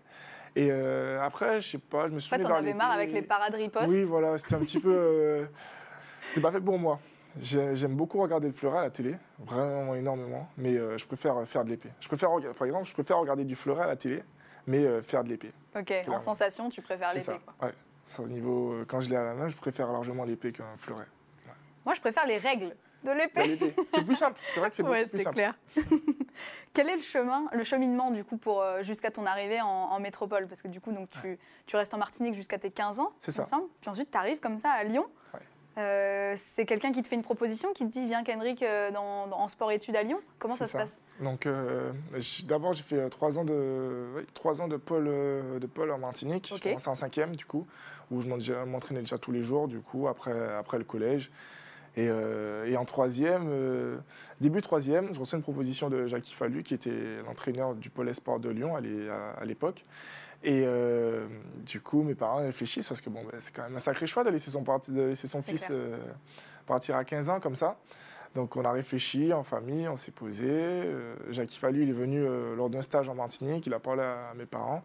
Et 0.54 0.68
euh, 0.70 1.20
après, 1.22 1.62
je 1.62 1.70
sais 1.70 1.78
pas, 1.78 2.08
je 2.08 2.12
me 2.12 2.18
suis 2.18 2.34
En 2.34 2.36
fait, 2.38 2.44
vers 2.46 2.56
avait 2.56 2.74
marre 2.74 2.90
avec 2.92 3.12
les 3.12 3.22
parades 3.22 3.54
ripostes. 3.54 3.88
Oui, 3.88 4.02
voilà, 4.02 4.36
c'était 4.38 4.54
un 4.54 4.60
petit 4.60 4.80
peu. 4.80 4.92
euh, 4.94 5.46
C'était 6.28 6.40
pas 6.42 6.52
fait 6.52 6.60
pour 6.60 6.78
moi. 6.78 7.00
J'ai- 7.40 7.74
J'aime 7.74 7.96
beaucoup 7.96 8.20
regarder 8.20 8.46
le 8.48 8.52
fleuret 8.52 8.78
à 8.78 8.82
la 8.82 8.90
télé, 8.90 9.16
vraiment 9.38 9.94
énormément, 9.94 10.48
mais 10.58 10.76
euh, 10.76 10.98
je 10.98 11.06
préfère 11.06 11.46
faire 11.48 11.64
de 11.64 11.70
l'épée. 11.70 11.88
Je 12.00 12.08
préfère, 12.08 12.28
par 12.56 12.66
exemple, 12.66 12.86
je 12.86 12.92
préfère 12.92 13.16
regarder 13.18 13.44
du 13.44 13.56
fleuret 13.56 13.84
à 13.84 13.86
la 13.86 13.96
télé, 13.96 14.22
mais 14.66 14.84
faire 15.02 15.24
de 15.24 15.30
l'épée. 15.30 15.52
Ok, 15.74 15.92
en 16.08 16.20
sensation, 16.20 16.68
tu 16.68 16.82
préfères 16.82 17.08
C'est 17.12 17.18
l'épée. 17.20 17.40
ça. 17.46 17.52
quoi. 17.58 17.68
Ouais. 17.68 17.74
Ça, 18.04 18.22
au 18.22 18.28
niveau, 18.28 18.76
quand 18.88 19.00
je 19.00 19.08
l'ai 19.10 19.16
à 19.16 19.22
la 19.24 19.34
main, 19.34 19.48
je 19.48 19.56
préfère 19.56 19.90
largement 19.92 20.24
l'épée 20.24 20.52
qu'un 20.52 20.64
fleuret. 20.76 21.06
Moi, 21.86 21.94
je 21.94 22.00
préfère 22.00 22.26
les 22.26 22.36
règles 22.38 22.74
de 23.04 23.10
l'épée. 23.10 23.74
C'est 23.88 24.04
plus 24.04 24.14
simple. 24.16 24.40
C'est 24.46 24.60
vrai 24.60 24.70
que 24.70 24.76
c'est 24.76 24.82
beaucoup 24.82 24.94
Ouais, 24.94 25.02
plus 25.04 25.18
c'est 25.18 25.24
simple. 25.24 25.34
clair. 25.36 25.54
Quel 26.74 26.88
est 26.88 26.96
le 26.96 27.02
chemin, 27.02 27.44
le 27.52 27.64
cheminement 27.64 28.10
du 28.10 28.24
coup 28.24 28.36
pour 28.38 28.62
euh, 28.62 28.82
jusqu'à 28.82 29.10
ton 29.10 29.26
arrivée 29.26 29.60
en, 29.60 29.66
en 29.66 30.00
métropole? 30.00 30.46
Parce 30.46 30.62
que 30.62 30.68
du 30.68 30.80
coup, 30.80 30.92
donc 30.92 31.08
tu, 31.10 31.38
tu 31.66 31.76
restes 31.76 31.92
en 31.94 31.98
Martinique 31.98 32.34
jusqu'à 32.34 32.58
tes 32.58 32.70
15 32.70 33.00
ans, 33.00 33.12
C'est 33.20 33.30
ça. 33.32 33.44
Puis 33.80 33.90
ensuite, 33.90 34.10
tu 34.10 34.18
arrives 34.18 34.40
comme 34.40 34.56
ça 34.56 34.70
à 34.70 34.82
Lyon. 34.84 35.06
Ouais. 35.34 35.40
Euh, 35.78 36.34
c'est 36.36 36.66
quelqu'un 36.66 36.92
qui 36.92 37.02
te 37.02 37.08
fait 37.08 37.14
une 37.14 37.22
proposition, 37.22 37.72
qui 37.72 37.86
te 37.86 37.90
dit 37.90 38.04
viens 38.06 38.22
Kendrick 38.24 38.62
euh, 38.62 38.90
dans, 38.90 39.26
dans- 39.26 39.38
en 39.38 39.48
sport-études 39.48 39.96
à 39.96 40.02
Lyon. 40.02 40.20
Comment 40.38 40.54
ça 40.54 40.66
se 40.66 40.76
passe? 40.76 41.00
Donc, 41.20 41.46
euh, 41.46 41.92
d'abord, 42.44 42.72
j'ai 42.74 42.82
fait 42.82 43.08
trois 43.10 43.38
ans 43.38 43.44
de, 43.44 44.06
oui, 44.16 44.22
trois 44.34 44.60
ans 44.60 44.68
de 44.68 44.76
pôle, 44.76 45.04
de 45.06 45.66
pôle 45.66 45.90
en 45.90 45.98
Martinique. 45.98 46.50
J'ai 46.54 46.60
commencé 46.60 46.88
en 46.88 46.94
cinquième, 46.94 47.36
du 47.36 47.44
coup, 47.46 47.66
où 48.10 48.20
je 48.20 48.28
m'entraînais 48.28 49.00
déjà 49.00 49.16
tous 49.18 49.32
les 49.32 49.42
jours, 49.42 49.66
du 49.68 49.80
coup, 49.80 50.08
après, 50.08 50.54
après 50.56 50.76
le 50.78 50.84
collège. 50.84 51.30
Et, 51.96 52.08
euh, 52.08 52.64
et 52.66 52.76
en 52.76 52.84
troisième, 52.86 53.46
euh, 53.48 53.98
début 54.40 54.62
troisième, 54.62 55.12
je 55.12 55.20
reçois 55.20 55.36
une 55.36 55.42
proposition 55.42 55.90
de 55.90 56.06
Jackie 56.06 56.32
Fallu, 56.32 56.62
qui 56.62 56.72
était 56.74 57.20
l'entraîneur 57.26 57.74
du 57.74 57.90
pôle 57.90 58.14
sport 58.14 58.40
de 58.40 58.48
Lyon 58.48 58.74
à 58.76 58.80
l'é- 58.80 59.10
à- 59.10 59.32
à 59.40 59.44
l'époque. 59.44 59.82
Et 60.44 60.62
euh, 60.64 61.26
du 61.66 61.80
coup, 61.80 62.02
mes 62.02 62.14
parents 62.14 62.38
réfléchissent 62.38 62.88
parce 62.88 63.00
que 63.00 63.10
bon, 63.10 63.20
ben, 63.30 63.38
c'est 63.40 63.54
quand 63.54 63.62
même 63.62 63.76
un 63.76 63.80
sacré 63.80 64.06
choix 64.06 64.24
de 64.24 64.30
laisser 64.30 64.50
son, 64.50 64.64
parti- 64.64 64.90
de 64.90 65.02
laisser 65.02 65.28
son 65.28 65.42
C'est 65.42 65.50
fils 65.52 65.68
euh, 65.70 65.96
partir 66.66 66.96
à 66.96 67.04
15 67.04 67.28
ans 67.28 67.40
comme 67.40 67.54
ça. 67.56 67.76
Donc 68.34 68.56
on 68.56 68.64
a 68.64 68.72
réfléchi 68.72 69.32
en 69.34 69.42
famille, 69.42 69.86
on 69.86 69.96
s'est 69.96 70.10
posé. 70.10 70.48
Euh, 70.50 71.14
Jacques 71.30 71.50
Fallu, 71.50 71.82
il 71.82 71.90
est 71.90 71.92
venu 71.92 72.24
lors 72.56 72.70
d'un 72.70 72.80
stage 72.82 73.08
en 73.10 73.14
Martinique, 73.14 73.66
il 73.66 73.74
a 73.74 73.78
parlé 73.78 74.02
à 74.02 74.32
mes 74.36 74.46
parents. 74.46 74.82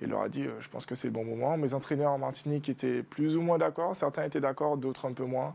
Il 0.00 0.08
leur 0.10 0.22
a 0.22 0.28
dit, 0.28 0.44
je 0.60 0.68
pense 0.68 0.86
que 0.86 0.94
c'est 0.94 1.08
le 1.08 1.12
bon 1.12 1.24
moment. 1.24 1.56
Mes 1.56 1.72
entraîneurs 1.74 2.12
en 2.12 2.18
Martinique 2.18 2.68
étaient 2.68 3.02
plus 3.02 3.36
ou 3.36 3.42
moins 3.42 3.58
d'accord. 3.58 3.94
Certains 3.96 4.24
étaient 4.24 4.40
d'accord, 4.40 4.76
d'autres 4.76 5.06
un 5.08 5.12
peu 5.12 5.24
moins. 5.24 5.54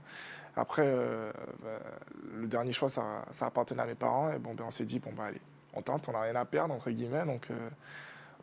Après, 0.55 0.85
bah, 1.63 1.79
le 2.33 2.47
dernier 2.47 2.73
choix, 2.73 2.89
ça, 2.89 3.25
ça, 3.31 3.45
appartenait 3.45 3.81
à 3.81 3.85
mes 3.85 3.95
parents. 3.95 4.31
Et 4.31 4.39
bon, 4.39 4.53
ben, 4.53 4.65
on 4.67 4.71
s'est 4.71 4.85
dit, 4.85 4.99
bon, 4.99 5.11
bah, 5.15 5.25
allez, 5.25 5.41
on 5.73 5.81
tente, 5.81 6.09
on 6.09 6.11
n'a 6.11 6.21
rien 6.21 6.35
à 6.35 6.45
perdre, 6.45 6.73
entre 6.73 6.89
guillemets. 6.91 7.25
Donc, 7.25 7.49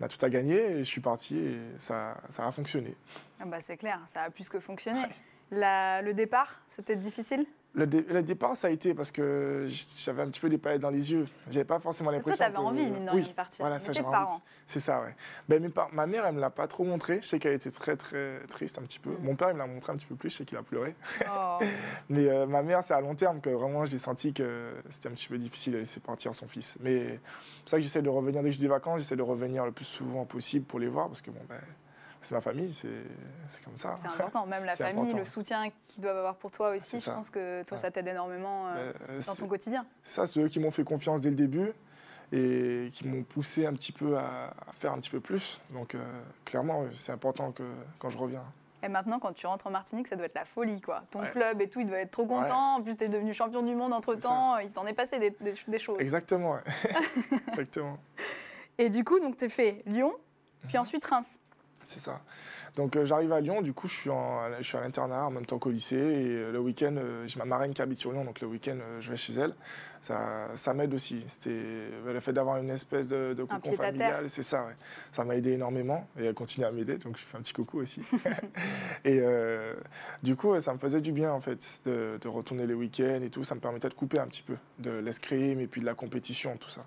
on 0.00 0.04
a 0.04 0.08
tout 0.08 0.24
à 0.24 0.28
gagner 0.28 0.58
et 0.58 0.78
je 0.78 0.84
suis 0.84 1.00
parti 1.00 1.38
et 1.38 1.60
ça, 1.78 2.16
ça 2.28 2.46
a 2.46 2.52
fonctionné. 2.52 2.94
Ah 3.40 3.44
bah, 3.46 3.60
c'est 3.60 3.76
clair, 3.76 4.00
ça 4.06 4.22
a 4.22 4.30
plus 4.30 4.48
que 4.48 4.60
fonctionné. 4.60 5.02
le 5.50 6.12
départ, 6.12 6.60
c'était 6.68 6.96
difficile? 6.96 7.46
Le, 7.76 8.22
départ, 8.22 8.56
ça 8.56 8.68
a 8.68 8.70
été 8.70 8.94
parce 8.94 9.10
que 9.10 9.66
j'avais 9.68 10.22
un 10.22 10.28
petit 10.28 10.40
peu 10.40 10.48
des 10.48 10.56
paillettes 10.56 10.80
dans 10.80 10.90
les 10.90 11.12
yeux. 11.12 11.26
J'avais 11.50 11.66
pas 11.66 11.78
forcément 11.78 12.10
l'impression. 12.10 12.38
Toi, 12.38 12.46
tu 12.46 12.56
avais 12.56 12.66
envie, 12.66 12.90
mine 12.90 13.04
de 13.04 13.10
rien, 13.10 13.22
de 13.22 13.28
partir. 13.28 13.64
Voilà, 13.64 13.78
ça, 13.78 13.92
parents. 14.02 14.40
C'est 14.64 14.80
ça, 14.80 15.02
ouais. 15.02 15.14
Ben, 15.46 15.70
ma 15.92 16.06
mère, 16.06 16.24
elle 16.24 16.36
me 16.36 16.40
l'a 16.40 16.48
pas 16.48 16.66
trop 16.68 16.84
montré. 16.84 17.20
Je 17.20 17.28
sais 17.28 17.38
qu'elle 17.38 17.52
était 17.52 17.70
très, 17.70 17.96
très 17.96 18.40
triste 18.48 18.78
un 18.78 18.82
petit 18.82 18.98
peu. 18.98 19.10
Mm. 19.10 19.18
Mon 19.22 19.36
père, 19.36 19.50
il 19.50 19.54
me 19.54 19.58
l'a 19.58 19.66
montré 19.66 19.92
un 19.92 19.96
petit 19.96 20.06
peu 20.06 20.14
plus. 20.14 20.30
Je 20.30 20.36
sais 20.36 20.44
qu'il 20.46 20.56
a 20.56 20.62
pleuré. 20.62 20.94
Oh. 21.30 21.58
Mais 22.08 22.26
euh, 22.28 22.46
ma 22.46 22.62
mère, 22.62 22.82
c'est 22.82 22.94
à 22.94 23.00
long 23.00 23.14
terme 23.14 23.42
que 23.42 23.50
vraiment, 23.50 23.84
j'ai 23.84 23.98
senti 23.98 24.32
que 24.32 24.72
c'était 24.88 25.10
un 25.10 25.12
petit 25.12 25.28
peu 25.28 25.36
difficile 25.36 25.74
de 25.74 25.78
laisser 25.78 26.00
partir 26.00 26.34
son 26.34 26.48
fils. 26.48 26.78
Mais 26.80 27.08
c'est 27.08 27.60
pour 27.60 27.70
ça 27.70 27.76
que 27.76 27.82
j'essaie 27.82 28.02
de 28.02 28.08
revenir 28.08 28.42
dès 28.42 28.48
que 28.48 28.54
j'ai 28.54 28.62
des 28.62 28.68
vacances. 28.68 29.00
J'essaie 29.00 29.16
de 29.16 29.22
revenir 29.22 29.66
le 29.66 29.72
plus 29.72 29.84
souvent 29.84 30.24
possible 30.24 30.64
pour 30.64 30.80
les 30.80 30.88
voir 30.88 31.08
parce 31.08 31.20
que 31.20 31.30
bon, 31.30 31.40
ben 31.46 31.60
c'est 32.26 32.34
ma 32.34 32.40
famille, 32.40 32.74
c'est 32.74 32.88
comme 33.64 33.76
ça. 33.76 33.96
C'est 34.00 34.08
important, 34.08 34.46
même 34.46 34.64
la 34.64 34.74
famille, 34.76 35.14
le 35.14 35.24
soutien 35.24 35.70
qu'ils 35.86 36.02
doivent 36.02 36.16
avoir 36.16 36.34
pour 36.34 36.50
toi 36.50 36.70
aussi, 36.70 36.98
je 36.98 37.10
pense 37.10 37.30
que 37.30 37.62
toi, 37.62 37.78
ça 37.78 37.90
t'aide 37.90 38.08
énormément 38.08 38.68
euh, 38.68 38.92
ben, 39.06 39.20
dans 39.24 39.34
ton 39.34 39.46
quotidien. 39.46 39.86
C'est 40.02 40.14
ça, 40.14 40.26
c'est 40.26 40.40
eux 40.40 40.48
qui 40.48 40.58
m'ont 40.58 40.72
fait 40.72 40.84
confiance 40.84 41.20
dès 41.20 41.30
le 41.30 41.36
début 41.36 41.72
et 42.32 42.90
qui 42.92 43.06
m'ont 43.06 43.22
poussé 43.22 43.66
un 43.66 43.72
petit 43.74 43.92
peu 43.92 44.18
à, 44.18 44.52
faire 44.72 44.92
un 44.92 44.98
petit 44.98 45.10
peu 45.10 45.20
plus. 45.20 45.60
Donc, 45.70 45.94
euh, 45.94 46.00
clairement, 46.44 46.84
c'est 46.94 47.12
important 47.12 47.52
que 47.52 47.62
quand 48.00 48.10
je 48.10 48.18
reviens. 48.18 48.42
Et 48.82 48.88
maintenant, 48.88 49.20
quand 49.20 49.32
tu 49.32 49.46
rentres 49.46 49.68
en 49.68 49.70
Martinique, 49.70 50.08
ça 50.08 50.16
doit 50.16 50.26
être 50.26 50.34
la 50.34 50.44
folie, 50.44 50.80
quoi. 50.80 51.04
Ton 51.12 51.20
club 51.30 51.60
et 51.62 51.68
tout, 51.68 51.80
il 51.80 51.86
doit 51.86 51.98
être 51.98 52.10
trop 52.10 52.26
content. 52.26 52.76
En 52.76 52.82
plus, 52.82 52.96
tu 52.96 53.04
es 53.04 53.08
devenu 53.08 53.34
champion 53.34 53.62
du 53.62 53.74
monde 53.74 53.92
entre-temps. 53.92 54.58
Il 54.58 54.70
s'en 54.70 54.84
est 54.86 54.92
passé 54.92 55.20
des, 55.20 55.36
des, 55.68 55.78
choses. 55.78 55.98
Exactement, 56.00 56.58
Exactement. 57.48 57.98
Et 58.78 58.90
du 58.90 59.04
coup, 59.04 59.20
donc, 59.20 59.36
tu 59.36 59.48
fait 59.48 59.82
Lyon, 59.86 60.12
puis 60.66 60.76
mhm. 60.76 60.80
ensuite 60.80 61.04
Reims. 61.04 61.38
C'est 61.86 62.00
ça. 62.00 62.20
Donc 62.74 62.96
euh, 62.96 63.06
j'arrive 63.06 63.32
à 63.32 63.40
Lyon, 63.40 63.62
du 63.62 63.72
coup 63.72 63.86
je 63.86 63.94
suis, 63.94 64.10
je 64.58 64.62
suis 64.62 64.76
à 64.76 64.80
l'internat 64.80 65.26
en 65.26 65.30
même 65.30 65.46
temps 65.46 65.58
qu'au 65.58 65.70
lycée 65.70 65.96
et 65.96 66.26
euh, 66.26 66.52
le 66.52 66.58
week-end, 66.58 66.94
euh, 66.98 67.24
j'ai 67.26 67.38
ma 67.38 67.44
marraine 67.44 67.72
qui 67.72 67.80
habite 67.80 68.00
sur 68.00 68.10
Lyon, 68.10 68.24
donc 68.24 68.40
le 68.40 68.48
week-end 68.48 68.76
je 68.98 69.08
vais 69.08 69.16
chez 69.16 69.34
elle. 69.34 69.54
Ça, 70.00 70.48
ça 70.54 70.74
m'aide 70.74 70.92
aussi. 70.92 71.24
C'était 71.26 71.62
le 72.04 72.20
fait 72.20 72.32
d'avoir 72.32 72.58
une 72.58 72.70
espèce 72.70 73.06
de, 73.06 73.34
de 73.34 73.44
cocon 73.44 73.72
familial, 73.72 74.28
c'est 74.28 74.42
ça. 74.42 74.66
Ça 75.12 75.24
m'a 75.24 75.36
aidé 75.36 75.52
énormément 75.52 76.08
et 76.18 76.24
elle 76.24 76.34
continue 76.34 76.66
à 76.66 76.72
m'aider, 76.72 76.98
donc 76.98 77.16
je 77.16 77.22
fais 77.22 77.36
un 77.38 77.40
petit 77.40 77.52
coucou 77.54 77.78
aussi. 77.78 78.02
et 79.04 79.22
du 80.24 80.34
coup 80.34 80.58
ça 80.58 80.74
me 80.74 80.78
faisait 80.78 81.00
du 81.00 81.12
bien 81.12 81.32
en 81.32 81.40
fait 81.40 81.80
de, 81.84 82.18
de 82.20 82.28
retourner 82.28 82.66
les 82.66 82.74
week-ends 82.74 83.20
et 83.22 83.30
tout. 83.30 83.44
Ça 83.44 83.54
me 83.54 83.60
permettait 83.60 83.88
de 83.88 83.94
couper 83.94 84.18
un 84.18 84.26
petit 84.26 84.42
peu 84.42 84.56
de 84.80 84.90
l'escrime 84.90 85.60
et 85.60 85.68
puis 85.68 85.80
de 85.80 85.86
la 85.86 85.94
compétition, 85.94 86.56
tout 86.56 86.70
ça. 86.70 86.84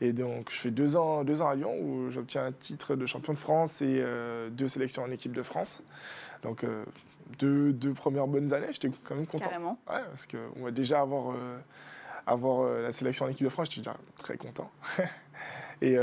Et 0.00 0.12
donc, 0.12 0.50
je 0.50 0.56
fais 0.56 0.70
deux 0.70 0.96
ans, 0.96 1.24
deux 1.24 1.42
ans 1.42 1.48
à 1.48 1.54
Lyon 1.54 1.76
où 1.80 2.10
j'obtiens 2.10 2.46
un 2.46 2.52
titre 2.52 2.96
de 2.96 3.06
champion 3.06 3.32
de 3.32 3.38
France 3.38 3.82
et 3.82 4.00
euh, 4.02 4.50
deux 4.50 4.68
sélections 4.68 5.02
en 5.02 5.10
équipe 5.10 5.32
de 5.32 5.42
France. 5.42 5.82
Donc, 6.42 6.64
euh, 6.64 6.84
deux, 7.38 7.72
deux, 7.72 7.94
premières 7.94 8.26
bonnes 8.26 8.52
années, 8.52 8.68
j'étais 8.70 8.90
quand 9.04 9.14
même 9.14 9.26
content. 9.26 9.44
Carrément. 9.44 9.78
Ouais, 9.88 10.02
parce 10.08 10.26
qu'on 10.26 10.62
va 10.62 10.70
déjà 10.70 11.00
avoir, 11.00 11.32
euh, 11.32 11.58
avoir 12.26 12.80
la 12.80 12.92
sélection 12.92 13.26
en 13.26 13.28
équipe 13.28 13.44
de 13.44 13.50
France, 13.50 13.68
j'étais 13.70 13.90
déjà 13.90 13.96
très 14.16 14.36
content. 14.36 14.70
et 15.82 15.96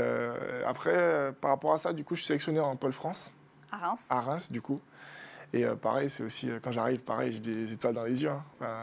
après, 0.66 1.32
par 1.40 1.50
rapport 1.50 1.74
à 1.74 1.78
ça, 1.78 1.92
du 1.92 2.04
coup, 2.04 2.14
je 2.14 2.20
suis 2.20 2.28
sélectionné 2.28 2.60
en 2.60 2.76
Pôle 2.76 2.92
France. 2.92 3.32
À 3.70 3.76
Reims. 3.76 4.06
À 4.10 4.20
Reims, 4.20 4.52
du 4.52 4.60
coup. 4.60 4.80
Et 5.54 5.64
pareil, 5.80 6.08
c'est 6.08 6.22
aussi, 6.22 6.50
quand 6.62 6.72
j'arrive, 6.72 7.02
pareil, 7.02 7.32
j'ai 7.32 7.40
des 7.40 7.72
étoiles 7.72 7.94
dans 7.94 8.04
les 8.04 8.22
yeux. 8.22 8.30
Hein. 8.30 8.42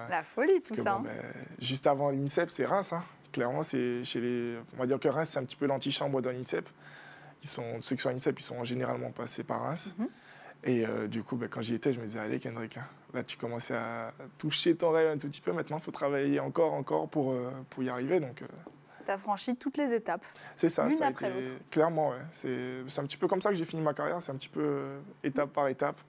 la 0.09 0.23
folie, 0.23 0.59
tout 0.59 0.75
ça. 0.75 0.93
Hein. 0.93 1.01
Ben, 1.03 1.33
juste 1.59 1.87
avant 1.87 2.11
l'INSEP, 2.11 2.49
c'est 2.51 2.65
Reims. 2.65 2.93
Hein. 2.93 3.03
Clairement, 3.31 3.63
c'est 3.63 4.03
chez 4.03 4.21
les. 4.21 4.57
On 4.75 4.77
va 4.77 4.85
dire 4.85 4.99
que 4.99 5.07
Reims, 5.07 5.29
c'est 5.29 5.39
un 5.39 5.43
petit 5.43 5.55
peu 5.55 5.67
l'antichambre 5.67 6.21
dans 6.21 6.31
l'INSEP. 6.31 6.67
Ils 7.41 7.47
sont, 7.47 7.81
ceux 7.81 7.95
qui 7.95 8.01
sont 8.01 8.09
à 8.09 8.13
l'INSEP, 8.13 8.39
ils 8.39 8.43
sont 8.43 8.63
généralement 8.63 9.11
passés 9.11 9.43
par 9.43 9.61
Reims. 9.61 9.95
Mhm. 9.97 10.07
Et 10.63 10.85
euh, 10.85 11.07
du 11.07 11.23
coup, 11.23 11.37
ben, 11.37 11.47
quand 11.47 11.61
j'y 11.61 11.73
étais, 11.73 11.93
je 11.93 11.99
me 11.99 12.05
disais, 12.05 12.19
allez, 12.19 12.39
Kendrick, 12.39 12.77
hein, 12.77 12.85
là, 13.13 13.23
tu 13.23 13.37
commençais 13.37 13.75
à 13.75 14.11
toucher 14.37 14.75
ton 14.75 14.91
rêve 14.91 15.09
un 15.09 15.17
tout 15.17 15.27
petit 15.27 15.41
peu. 15.41 15.53
Maintenant, 15.53 15.77
il 15.77 15.83
faut 15.83 15.91
travailler 15.91 16.39
encore, 16.39 16.73
encore 16.73 17.07
pour, 17.07 17.31
euh, 17.31 17.51
pour 17.69 17.83
y 17.83 17.89
arriver. 17.89 18.19
Donc, 18.19 18.41
euh. 18.41 18.47
tu 19.05 19.11
as 19.11 19.17
franchi 19.17 19.55
toutes 19.55 19.77
les 19.77 19.93
étapes. 19.93 20.25
C'est 20.55 20.69
ça, 20.69 20.89
ça 20.89 21.07
a 21.07 21.11
été, 21.11 21.51
clairement. 21.71 22.09
Ouais. 22.09 22.17
C'est 22.31 22.83
un 22.97 23.03
petit 23.03 23.17
peu 23.17 23.27
comme 23.27 23.41
ça 23.41 23.49
que 23.49 23.55
j'ai 23.55 23.65
fini 23.65 23.81
ma 23.81 23.93
carrière. 23.93 24.21
C'est 24.21 24.31
un 24.31 24.35
petit 24.35 24.49
peu 24.49 24.99
étape 25.23 25.51
par 25.51 25.67
étape. 25.69 25.99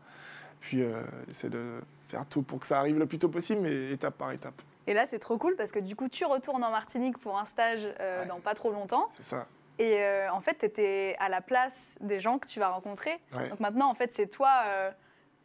Puis, 0.61 0.83
c'est 1.31 1.49
de 1.49 1.81
faire 2.09 2.27
tout 2.27 2.43
pour 2.43 2.59
que 2.59 2.67
ça 2.67 2.81
arrive 2.81 2.99
le 2.99 3.07
plus 3.07 3.19
tôt 3.19 3.29
possible, 3.29 3.61
mais 3.63 3.93
étape 3.93 4.19
par 4.19 4.33
étape. 4.33 4.61
Et 4.87 4.95
là, 4.95 5.07
c'est 5.07 5.19
trop 5.19 5.38
cool 5.38 5.57
parce 5.57 5.73
que 5.73 5.79
du 5.79 5.97
coup, 5.97 6.09
tu 6.09 6.25
retournes 6.25 6.64
en 6.64 6.71
Martinique 6.71 7.19
pour 7.19 7.38
un 7.38 7.45
stage 7.45 7.88
euh, 8.01 8.25
dans 8.27 8.40
pas 8.40 8.55
trop 8.55 8.73
longtemps. 8.73 9.09
C'est 9.11 9.23
ça. 9.23 9.47
Et 9.79 10.03
euh, 10.03 10.31
en 10.33 10.40
fait, 10.40 10.59
tu 10.59 10.66
étais 10.66 11.16
à 11.19 11.29
la 11.29 11.40
place 11.40 11.97
des 12.01 12.21
gens 12.21 12.38
que 12.38 12.47
tu 12.47 12.61
vas 12.61 12.69
rencontrer. 12.69 13.19
Donc 13.49 13.61
maintenant, 13.61 13.90
en 13.90 13.95
fait, 13.95 14.12
c'est 14.12 14.27
toi, 14.27 14.51
euh, 14.66 14.90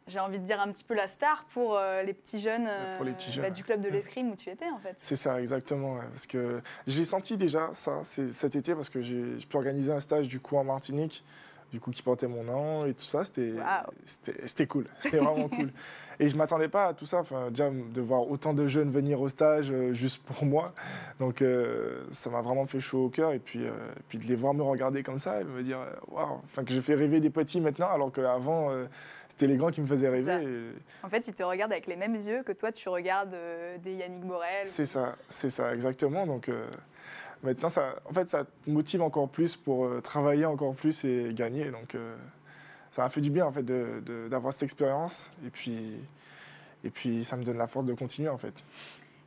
j'ai 0.08 0.20
envie 0.20 0.38
de 0.38 0.44
dire 0.44 0.60
un 0.60 0.70
petit 0.70 0.84
peu 0.84 0.94
la 0.94 1.06
star 1.06 1.46
pour 1.54 1.80
les 2.04 2.12
petits 2.12 2.40
jeunes, 2.40 2.68
bah, 3.38 3.50
du 3.50 3.64
club 3.64 3.80
de 3.80 3.88
l'escrime 3.88 4.30
où 4.32 4.36
tu 4.36 4.50
étais, 4.50 4.68
en 4.68 4.78
fait. 4.78 4.96
C'est 5.00 5.16
ça, 5.16 5.40
exactement. 5.40 5.96
parce 6.10 6.26
que 6.26 6.60
j'ai 6.86 7.04
senti 7.06 7.38
déjà 7.38 7.70
ça 7.72 8.02
cet 8.02 8.56
été 8.56 8.74
parce 8.74 8.90
que 8.90 9.00
j'ai 9.00 9.36
pu 9.48 9.56
organiser 9.56 9.92
un 9.92 10.00
stage 10.00 10.28
du 10.28 10.38
coup 10.38 10.56
en 10.56 10.64
Martinique 10.64 11.24
du 11.72 11.80
coup 11.80 11.90
qui 11.90 12.02
portait 12.02 12.28
mon 12.28 12.44
nom 12.44 12.86
et 12.86 12.94
tout 12.94 13.04
ça 13.04 13.24
c'était 13.24 13.54
c'était 14.44 14.66
cool. 14.66 14.86
C'était 15.00 15.18
vraiment 15.18 15.48
cool. 15.48 15.72
Et 16.18 16.30
je 16.30 16.36
m'attendais 16.36 16.68
pas 16.68 16.86
à 16.86 16.94
tout 16.94 17.04
ça 17.04 17.18
enfin 17.18 17.50
déjà 17.50 17.68
de 17.70 18.00
voir 18.00 18.30
autant 18.30 18.54
de 18.54 18.66
jeunes 18.66 18.90
venir 18.90 19.20
au 19.20 19.28
stage 19.28 19.70
euh, 19.70 19.92
juste 19.92 20.22
pour 20.22 20.46
moi. 20.46 20.72
Donc 21.18 21.42
euh, 21.42 22.04
ça 22.10 22.30
m'a 22.30 22.40
vraiment 22.40 22.66
fait 22.66 22.80
chaud 22.80 23.04
au 23.04 23.08
cœur. 23.10 23.32
Et 23.32 23.38
puis 23.38 23.64
euh, 23.64 23.72
puis 24.08 24.18
de 24.18 24.24
les 24.24 24.36
voir 24.36 24.54
me 24.54 24.62
regarder 24.62 25.02
comme 25.02 25.18
ça 25.18 25.40
et 25.40 25.44
me 25.44 25.62
dire 25.62 25.78
waouh. 26.08 26.40
Enfin 26.44 26.64
que 26.64 26.72
je 26.72 26.80
fais 26.80 26.94
rêver 26.94 27.20
des 27.20 27.30
petits 27.30 27.60
maintenant 27.60 27.90
alors 27.90 28.12
qu'avant 28.12 28.70
c'était 29.28 29.46
les 29.46 29.56
grands 29.56 29.70
qui 29.70 29.80
me 29.80 29.86
faisaient 29.86 30.08
rêver 30.08 30.72
en 31.02 31.08
fait 31.08 31.26
ils 31.28 31.34
te 31.34 31.42
regardent 31.42 31.72
avec 31.72 31.86
les 31.86 31.96
mêmes 31.96 32.14
yeux 32.14 32.42
que 32.42 32.52
toi 32.52 32.72
tu 32.72 32.88
regardes 32.88 33.36
des 33.82 33.94
Yannick 33.94 34.24
Morel. 34.24 34.64
C'est 34.64 34.86
ça 34.86 35.16
c'est 35.28 35.50
ça 35.50 35.74
exactement. 35.74 36.26
Donc 36.26 36.50
maintenant, 37.42 37.68
ça, 37.68 37.96
en 38.08 38.12
fait, 38.12 38.28
ça 38.28 38.44
te 38.44 38.70
motive 38.70 39.02
encore 39.02 39.28
plus 39.28 39.56
pour 39.56 39.86
euh, 39.86 40.00
travailler 40.00 40.46
encore 40.46 40.74
plus 40.74 41.04
et 41.04 41.32
gagner. 41.32 41.70
Donc, 41.70 41.94
euh, 41.94 42.16
ça 42.90 43.02
m'a 43.02 43.08
fait 43.08 43.20
du 43.20 43.30
bien, 43.30 43.46
en 43.46 43.52
fait, 43.52 43.64
d'avoir 43.64 44.52
cette 44.52 44.64
expérience. 44.64 45.32
Et 45.46 45.50
puis, 45.50 45.94
et 46.84 46.90
puis, 46.90 47.24
ça 47.24 47.36
me 47.36 47.44
donne 47.44 47.58
la 47.58 47.66
force 47.66 47.84
de 47.84 47.94
continuer, 47.94 48.28
en 48.28 48.38
fait. 48.38 48.54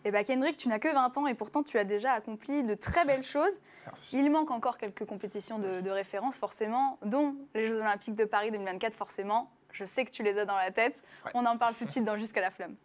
Eh 0.06 0.12
bien, 0.12 0.24
Kendrick, 0.24 0.56
tu 0.56 0.70
n'as 0.70 0.80
que 0.80 0.88
20 0.88 1.18
ans 1.18 1.28
et 1.28 1.34
pourtant 1.34 1.62
tu 1.62 1.78
as 1.78 1.84
déjà 1.84 2.14
accompli 2.14 2.64
de 2.64 2.74
très 2.74 3.06
belles 3.06 3.24
choses. 3.36 3.60
Merci. 3.86 4.20
Il 4.20 4.32
manque 4.32 4.52
encore 4.52 4.78
quelques 4.78 5.06
compétitions 5.06 5.60
de, 5.60 5.90
référence, 5.90 6.38
forcément, 6.38 6.98
dont 7.04 7.36
les 7.54 7.68
Jeux 7.68 7.80
Olympiques 7.80 8.16
de 8.16 8.26
Paris 8.26 8.52
2024, 8.52 8.94
forcément. 8.94 9.52
Je 9.72 9.86
sais 9.86 10.06
que 10.06 10.12
tu 10.12 10.24
les 10.24 10.38
as 10.38 10.46
dans 10.46 10.58
la 10.58 10.72
tête. 10.72 11.02
On 11.34 11.46
en 11.46 11.58
parle 11.58 11.76
tout 11.76 11.86
de 11.86 11.92
suite 11.92 12.06
dans 12.06 12.18
Jusqu'à 12.18 12.42
la 12.42 12.50
flamme. 12.50 12.76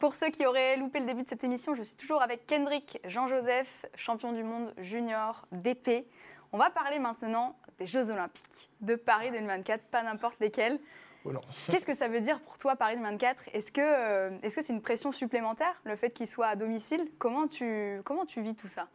Pour 0.00 0.14
ceux 0.14 0.30
qui 0.30 0.46
auraient 0.46 0.78
loupé 0.78 0.98
le 0.98 1.04
début 1.04 1.24
de 1.24 1.28
cette 1.28 1.44
émission, 1.44 1.74
je 1.74 1.82
suis 1.82 1.94
toujours 1.94 2.22
avec 2.22 2.46
Kendrick 2.46 2.98
Jean-Joseph, 3.04 3.84
champion 3.94 4.32
du 4.32 4.42
monde 4.42 4.72
junior 4.78 5.46
d'épée. 5.52 6.08
On 6.52 6.58
va 6.58 6.70
parler 6.70 6.98
maintenant 6.98 7.54
des 7.78 7.84
Jeux 7.84 8.10
Olympiques 8.10 8.70
de 8.80 8.94
Paris 8.94 9.30
2024, 9.30 9.84
pas 9.84 10.02
n'importe 10.02 10.40
lesquels. 10.40 10.80
Oh 11.26 11.32
Qu'est-ce 11.70 11.84
que 11.84 11.92
ça 11.92 12.08
veut 12.08 12.20
dire 12.20 12.40
pour 12.40 12.56
toi 12.56 12.76
Paris 12.76 12.94
2024 12.94 13.50
Est-ce 13.52 13.70
que 13.70 13.82
euh, 13.82 14.30
est-ce 14.42 14.56
que 14.56 14.62
c'est 14.62 14.72
une 14.72 14.80
pression 14.80 15.12
supplémentaire 15.12 15.78
le 15.84 15.94
fait 15.96 16.08
qu'il 16.08 16.26
soit 16.26 16.46
à 16.46 16.56
domicile? 16.56 17.10
Comment 17.18 17.46
tu 17.46 18.00
comment 18.06 18.24
tu 18.24 18.40
vis 18.40 18.54
tout 18.54 18.68
ça? 18.68 18.88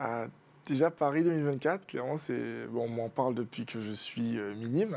Ah, 0.00 0.24
Déjà, 0.66 0.90
Paris 0.90 1.22
2024, 1.22 1.86
clairement, 1.86 2.16
c'est. 2.16 2.66
Bon, 2.66 2.86
on 2.86 2.88
m'en 2.88 3.08
parle 3.08 3.34
depuis 3.34 3.64
que 3.64 3.80
je 3.80 3.92
suis 3.92 4.36
euh, 4.36 4.52
minime. 4.56 4.96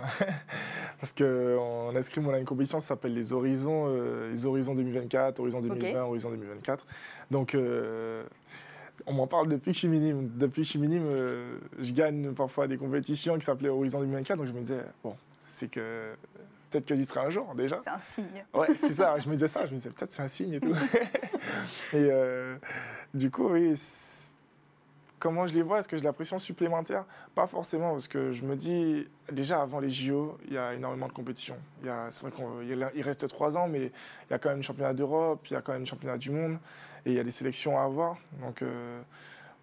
Parce 1.00 1.14
qu'en 1.14 1.96
escrime, 1.96 2.28
on 2.28 2.34
a 2.34 2.40
une 2.40 2.46
compétition, 2.46 2.80
ça 2.80 2.88
s'appelle 2.88 3.14
les 3.14 3.34
Horizons, 3.34 3.86
euh, 3.88 4.32
les 4.32 4.48
Horizons 4.48 4.74
2024, 4.74 5.40
Horizon 5.40 5.62
2020, 5.62 6.02
Horizon 6.02 6.32
2024. 6.32 6.86
Donc. 7.32 7.56
Euh, 7.56 8.24
on 9.06 9.14
m'en 9.14 9.28
parle 9.28 9.48
depuis 9.48 9.72
que 9.72 9.76
je 9.76 9.80
suis 9.80 9.88
minime. 9.88 10.30
Depuis 10.36 10.62
que 10.62 10.66
je 10.66 10.72
suis 10.72 10.80
minime, 10.80 11.06
je 11.80 11.94
gagne 11.94 12.34
parfois 12.34 12.68
des 12.68 12.78
compétitions 12.78 13.38
qui 13.38 13.46
s'appelaient 13.46 13.70
Horizon 13.70 14.02
2024. 14.02 14.38
Donc 14.38 14.48
je 14.48 14.52
me 14.52 14.60
disais, 14.60 14.84
bon, 15.02 15.16
c'est 15.42 15.72
que 15.72 16.12
peut-être 16.70 16.86
que 16.86 16.96
j'y 16.96 17.06
serai 17.06 17.22
un 17.22 17.30
jour 17.30 17.56
déjà. 17.56 17.80
C'est 17.82 17.90
un 17.90 17.98
signe. 17.98 18.46
Ouais, 18.54 18.68
c'est 18.76 18.94
ça. 18.94 19.18
Je 19.18 19.30
me 19.30 19.36
disais 19.36 19.48
ça. 19.48 19.66
Je 19.66 19.72
me 19.72 19.78
disais, 19.78 19.90
peut-être 19.90 20.12
c'est 20.12 20.22
un 20.22 20.28
signe 20.28 20.52
et 20.52 20.60
tout. 20.60 20.76
et 21.94 22.10
du 23.14 23.32
coup, 23.32 23.48
oui 23.54 23.74
Comment 25.20 25.46
je 25.48 25.54
les 25.54 25.62
vois 25.62 25.80
Est-ce 25.80 25.88
que 25.90 25.98
j'ai 25.98 26.04
la 26.04 26.14
pression 26.14 26.40
supplémentaire? 26.40 27.04
Pas 27.36 27.46
forcément, 27.46 27.92
parce 27.92 28.08
que 28.08 28.32
je 28.32 28.46
me 28.46 28.56
dis, 28.56 29.06
déjà 29.30 29.62
avant 29.62 29.82
les 29.82 29.90
JO, 29.90 30.38
il 30.48 30.54
y 30.54 30.58
a 30.58 30.74
énormément 30.74 31.08
de 31.08 31.12
compétition. 31.12 31.58
C'est 31.84 32.26
vrai 32.26 32.32
qu'il 32.32 33.02
reste 33.02 33.28
trois 33.28 33.58
ans, 33.58 33.68
mais 33.68 33.88
il 33.88 34.32
y 34.32 34.34
a 34.34 34.40
quand 34.40 34.48
même 34.48 34.60
le 34.60 34.64
championnat 34.64 34.94
d'Europe, 34.94 35.46
il 35.50 35.54
y 35.54 35.56
a 35.58 35.62
quand 35.62 35.74
même 35.74 35.82
le 35.82 35.88
championnat 35.88 36.18
du 36.18 36.32
monde, 36.32 36.58
et 37.06 37.12
il 37.12 37.16
y 37.16 37.20
a 37.20 37.24
des 37.24 37.32
sélections 37.32 37.78
à 37.78 37.84
avoir. 37.84 38.16
Donc, 38.42 38.62
euh, 38.62 39.02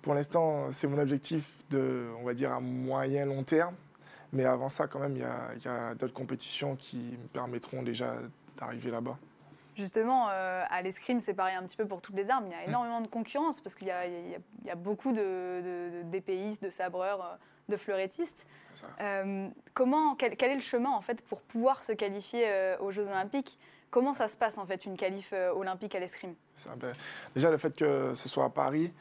pour 0.02 0.14
l'instant, 0.14 0.70
c'est 0.70 0.88
mon 0.88 0.98
objectif 0.98 1.58
de, 1.70 2.06
on 2.20 2.24
va 2.24 2.34
dire, 2.34 2.52
à 2.52 2.60
moyen 2.60 3.24
long 3.24 3.42
terme. 3.42 3.74
Mais 4.34 4.44
avant 4.44 4.68
ça, 4.68 4.86
quand 4.88 4.98
même, 4.98 5.16
il 5.16 5.22
y 5.22 5.68
a, 5.68 5.88
a 5.88 5.94
d'autres 5.94 6.12
compétitions 6.12 6.76
qui 6.76 6.98
me 6.98 7.28
permettront 7.32 7.82
déjà 7.82 8.16
d'arriver 8.58 8.90
là-bas. 8.90 9.16
Justement, 9.76 10.28
euh, 10.30 10.64
à 10.70 10.80
l'escrime, 10.80 11.20
c'est 11.20 11.34
pareil 11.34 11.54
un 11.54 11.62
petit 11.62 11.76
peu 11.76 11.86
pour 11.86 12.00
toutes 12.00 12.16
les 12.16 12.30
armes. 12.30 12.46
Il 12.46 12.52
y 12.52 12.54
a 12.54 12.64
mm. 12.64 12.68
énormément 12.70 13.00
de 13.02 13.08
concurrence 13.08 13.60
parce 13.60 13.74
qu'il 13.74 13.88
y, 13.88 14.66
y, 14.66 14.70
a 14.70 14.74
beaucoup 14.74 15.12
de, 15.12 16.02
d'épéistes, 16.04 16.62
de, 16.62 16.70
sabreurs, 16.70 17.22
euh, 17.22 17.36
de 17.68 17.76
fleurettistes. 17.76 18.46
Euh, 19.00 19.48
comment, 19.74 20.14
quel, 20.16 20.32
est 20.32 20.54
le 20.54 20.60
chemin 20.60 20.90
en 20.90 21.02
fait 21.02 21.20
pour 21.22 21.42
pouvoir 21.42 21.82
se 21.82 21.92
qualifier 21.92 22.46
aux 22.80 22.90
Jeux 22.90 23.06
Olympiques? 23.06 23.58
Comment 23.90 24.14
ça 24.14 24.28
se 24.28 24.36
passe 24.36 24.58
en 24.58 24.66
fait 24.66 24.86
une 24.86 24.96
qualif 24.96 25.32
olympique 25.54 25.94
à 25.94 25.98
l'escrime? 25.98 26.34
Ben, 26.76 26.92
Déjà 27.34 27.50
le 27.50 27.56
fait 27.56 27.74
que 27.74 28.14
ce 28.14 28.28
soit 28.28 28.44
à 28.44 28.50
Paris, 28.50 28.92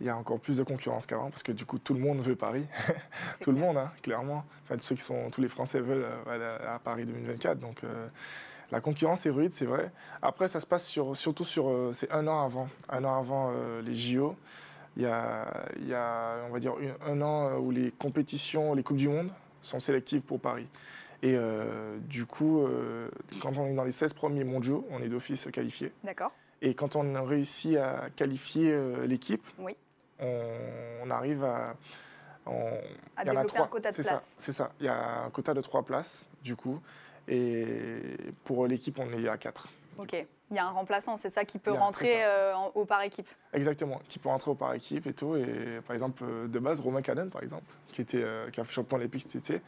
il 0.00 0.06
y 0.06 0.10
a 0.10 0.16
encore 0.16 0.38
plus 0.38 0.58
de 0.58 0.62
concurrence 0.62 1.06
qu'avant 1.06 1.30
parce 1.30 1.42
que 1.42 1.52
du 1.52 1.66
coup 1.66 1.78
tout 1.78 1.94
le 1.94 2.00
monde 2.00 2.20
veut 2.20 2.36
Paris, 2.36 2.66
tout 3.40 3.52
le 3.52 3.58
monde 3.58 3.76
hein, 3.76 3.92
clairement. 4.02 4.44
Enfin 4.64 4.76
ceux 4.80 4.94
qui 4.94 5.02
sont, 5.02 5.30
tous 5.30 5.40
les 5.40 5.48
Français 5.48 5.80
veulent 5.80 6.06
aller 6.28 6.56
à 6.66 6.78
Paris 6.78 7.04
2024 7.06 7.58
donc. 7.58 7.82
La 8.72 8.80
concurrence 8.80 9.26
est 9.26 9.30
rude, 9.30 9.52
c'est 9.52 9.66
vrai. 9.66 9.92
Après, 10.22 10.48
ça 10.48 10.60
se 10.60 10.66
passe 10.66 10.86
sur, 10.86 11.16
surtout 11.16 11.44
sur. 11.44 11.68
Euh, 11.68 11.92
c'est 11.92 12.10
un 12.10 12.26
an 12.26 12.44
avant. 12.44 12.68
Un 12.88 13.04
an 13.04 13.18
avant 13.18 13.52
euh, 13.54 13.80
les 13.82 13.94
JO. 13.94 14.36
Il 14.96 15.02
y, 15.02 15.06
a, 15.06 15.46
il 15.78 15.88
y 15.88 15.94
a, 15.94 16.38
on 16.48 16.52
va 16.52 16.58
dire, 16.58 16.72
un 17.06 17.20
an 17.20 17.50
euh, 17.50 17.58
où 17.58 17.70
les 17.70 17.90
compétitions, 17.92 18.74
les 18.74 18.82
Coupes 18.82 18.96
du 18.96 19.08
Monde 19.08 19.28
sont 19.60 19.78
sélectives 19.78 20.22
pour 20.22 20.40
Paris. 20.40 20.66
Et 21.22 21.36
du 22.02 22.24
coup, 22.24 22.64
quand 23.40 23.56
on 23.56 23.66
est 23.66 23.74
dans 23.74 23.82
les 23.82 23.90
16 23.90 24.12
premiers 24.12 24.44
mondiaux, 24.44 24.86
on 24.90 25.02
est 25.02 25.08
d'office 25.08 25.48
qualifié. 25.50 25.92
D'accord. 26.04 26.30
Et 26.62 26.74
quand 26.74 26.94
on 26.94 27.14
a 27.16 27.22
réussi 27.22 27.76
à 27.76 28.10
qualifier 28.14 28.78
l'équipe, 29.06 29.42
oui. 29.58 29.74
on, 30.20 31.10
arrive 31.10 31.42
à. 31.42 31.74
On, 32.44 32.70
à 33.16 33.24
développer 33.24 33.58
un 33.58 33.66
quota 33.66 33.90
de 33.90 33.96
places. 33.96 34.34
C'est 34.38 34.52
ça. 34.52 34.70
Il 34.78 34.86
y 34.86 34.88
a 34.88 35.24
un 35.24 35.30
quota 35.30 35.52
de 35.52 35.62
trois 35.62 35.82
places, 35.82 36.28
du 36.44 36.54
coup. 36.54 36.80
Et 37.28 38.16
pour 38.44 38.66
l'équipe, 38.66 38.98
on 38.98 39.12
est 39.12 39.28
à 39.28 39.36
4. 39.36 39.68
Ok. 39.98 40.26
Il 40.50 40.56
y 40.56 40.60
a 40.60 40.66
un 40.66 40.70
remplaçant, 40.70 41.16
c'est 41.16 41.30
ça 41.30 41.44
qui 41.44 41.58
peut 41.58 41.72
rentrer 41.72 42.24
euh, 42.24 42.54
au 42.74 42.84
par 42.84 43.02
équipe. 43.02 43.28
Exactement, 43.52 44.00
qui 44.06 44.20
peut 44.20 44.28
rentrer 44.28 44.52
au 44.52 44.54
par 44.54 44.74
équipe 44.74 45.08
et 45.08 45.12
tout. 45.12 45.34
Et 45.34 45.80
par 45.84 45.94
exemple, 45.94 46.22
euh, 46.24 46.46
de 46.46 46.58
base, 46.60 46.78
Romain 46.78 47.02
Cannon, 47.02 47.28
par 47.30 47.42
exemple, 47.42 47.64
qui, 47.88 48.00
était, 48.00 48.22
euh, 48.22 48.48
qui 48.50 48.60
a 48.60 48.64
fait 48.64 48.72
champion 48.72 48.96
olympique 48.96 49.22
cet 49.22 49.34
été, 49.34 49.60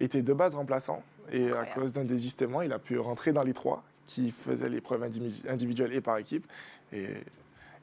était 0.00 0.22
de 0.22 0.32
base 0.32 0.54
remplaçant. 0.54 1.02
Et 1.30 1.52
à 1.52 1.66
cause 1.66 1.92
d'un 1.92 2.04
désistement, 2.04 2.62
il 2.62 2.72
a 2.72 2.78
pu 2.78 2.98
rentrer 2.98 3.32
dans 3.32 3.42
les 3.42 3.52
trois 3.52 3.82
qui 4.06 4.30
faisaient 4.30 4.70
l'épreuve 4.70 5.02
individuelle 5.02 5.92
et 5.92 6.00
par 6.00 6.16
équipe. 6.16 6.50
Et 6.94 7.08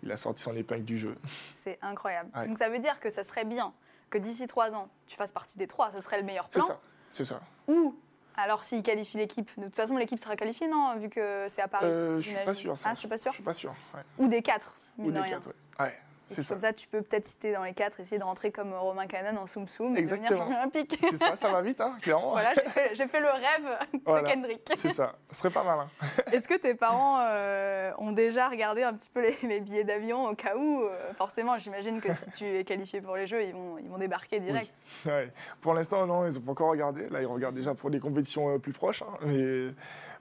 il 0.01 0.11
a 0.11 0.17
sorti 0.17 0.41
son 0.41 0.55
épingle 0.55 0.85
du 0.85 0.97
jeu. 0.97 1.15
C'est 1.51 1.77
incroyable. 1.83 2.31
Donc 2.47 2.57
ça 2.57 2.69
veut 2.69 2.79
dire 2.79 2.99
que 2.99 3.11
ça 3.11 3.21
serait 3.21 3.45
bien 3.45 3.73
que 4.09 4.17
d'ici 4.17 4.47
trois 4.47 4.73
ans, 4.73 4.89
tu 5.05 5.15
fasses 5.15 5.31
partie 5.31 5.57
des 5.59 5.67
trois. 5.67 5.91
Ce 5.91 6.01
serait 6.01 6.19
le 6.19 6.25
meilleur 6.25 6.49
plan. 6.49 6.61
C'est 6.61 6.67
ça. 6.67 6.79
C'est 7.11 7.25
ça. 7.25 7.41
Ou 7.67 7.95
alors, 8.41 8.63
s'il 8.63 8.83
qualifie 8.83 9.17
l'équipe, 9.17 9.49
de 9.57 9.65
toute 9.65 9.75
façon, 9.75 9.97
l'équipe 9.97 10.19
sera 10.19 10.35
qualifiée, 10.35 10.67
non 10.67 10.95
Vu 10.97 11.09
que 11.09 11.45
c'est 11.49 11.61
à 11.61 11.67
Paris. 11.67 11.85
Euh, 11.85 12.19
je 12.19 12.29
suis 12.29 12.45
pas 12.45 12.53
sûr. 12.53 12.73
Ah, 12.85 12.93
je 12.93 12.99
suis 12.99 13.07
pas 13.07 13.17
sûr. 13.17 13.31
Je 13.31 13.35
suis 13.35 13.43
pas 13.43 13.53
sûr. 13.53 13.75
Ou 14.17 14.27
des 14.27 14.41
quatre. 14.41 14.75
Ou 14.97 15.11
des 15.11 15.21
quatre, 15.21 15.49
ouais. 15.79 15.97
C'est. 16.29 16.47
Comme 16.47 16.59
ça, 16.59 16.73
tu 16.73 16.87
peux 16.87 17.01
peut-être 17.01 17.25
citer 17.25 17.51
dans 17.51 17.63
les 17.63 17.73
quatre, 17.73 17.99
essayer 17.99 18.19
de 18.19 18.23
rentrer 18.23 18.51
comme 18.51 18.73
Romain 18.73 19.07
Canon 19.07 19.39
en 19.41 19.47
Soum 19.47 19.67
Soum 19.67 19.97
et 19.97 20.03
devenir 20.03 20.29
champion 20.29 20.47
olympique. 20.47 20.97
C'est 21.01 21.17
ça, 21.17 21.35
ça 21.35 21.49
va 21.49 21.61
vite, 21.61 21.81
hein, 21.81 21.97
clairement. 22.01 22.31
Voilà, 22.31 22.53
j'ai 22.93 23.07
fait, 23.07 23.19
le 23.19 23.27
rêve 23.27 23.79
de 23.93 24.27
Kendrick. 24.27 24.61
C'est 24.75 24.89
ça, 24.89 25.15
ce 25.31 25.39
serait 25.39 25.49
pas 25.49 25.63
mal. 25.63 25.79
Hein. 25.79 26.07
Est-ce 26.31 26.47
que 26.47 26.55
tes 26.55 26.75
parents 26.75 27.19
euh, 27.21 27.91
ont 27.97 28.11
déjà 28.11 28.47
regardé 28.47 28.83
un 28.83 28.93
petit 28.93 29.09
peu 29.09 29.21
les, 29.21 29.59
billets 29.59 29.83
d'avion 29.83 30.27
au 30.27 30.35
cas 30.35 30.55
où 30.55 30.83
euh, 30.83 31.13
Forcément, 31.17 31.57
j'imagine 31.57 31.99
que 31.99 32.13
si 32.13 32.29
tu 32.31 32.45
es 32.45 32.63
qualifié 32.63 33.01
pour 33.01 33.15
les 33.15 33.27
Jeux, 33.27 33.43
ils 33.43 33.53
vont, 33.53 33.77
ils 33.79 33.89
vont 33.89 33.97
débarquer 33.97 34.39
direct. 34.39 34.73
Ouais. 35.05 35.31
Pour 35.61 35.73
l'instant, 35.73 36.05
non, 36.05 36.27
ils 36.27 36.35
n'ont 36.35 36.41
pas 36.41 36.51
encore 36.51 36.69
regardé. 36.69 37.09
Là, 37.09 37.21
ils 37.21 37.25
regardent 37.25 37.55
déjà 37.55 37.73
pour 37.73 37.89
des 37.89 37.99
compétitions 37.99 38.53
euh, 38.53 38.59
plus 38.59 38.73
proches. 38.73 39.01
Hein, 39.01 39.17
mais 39.25 39.73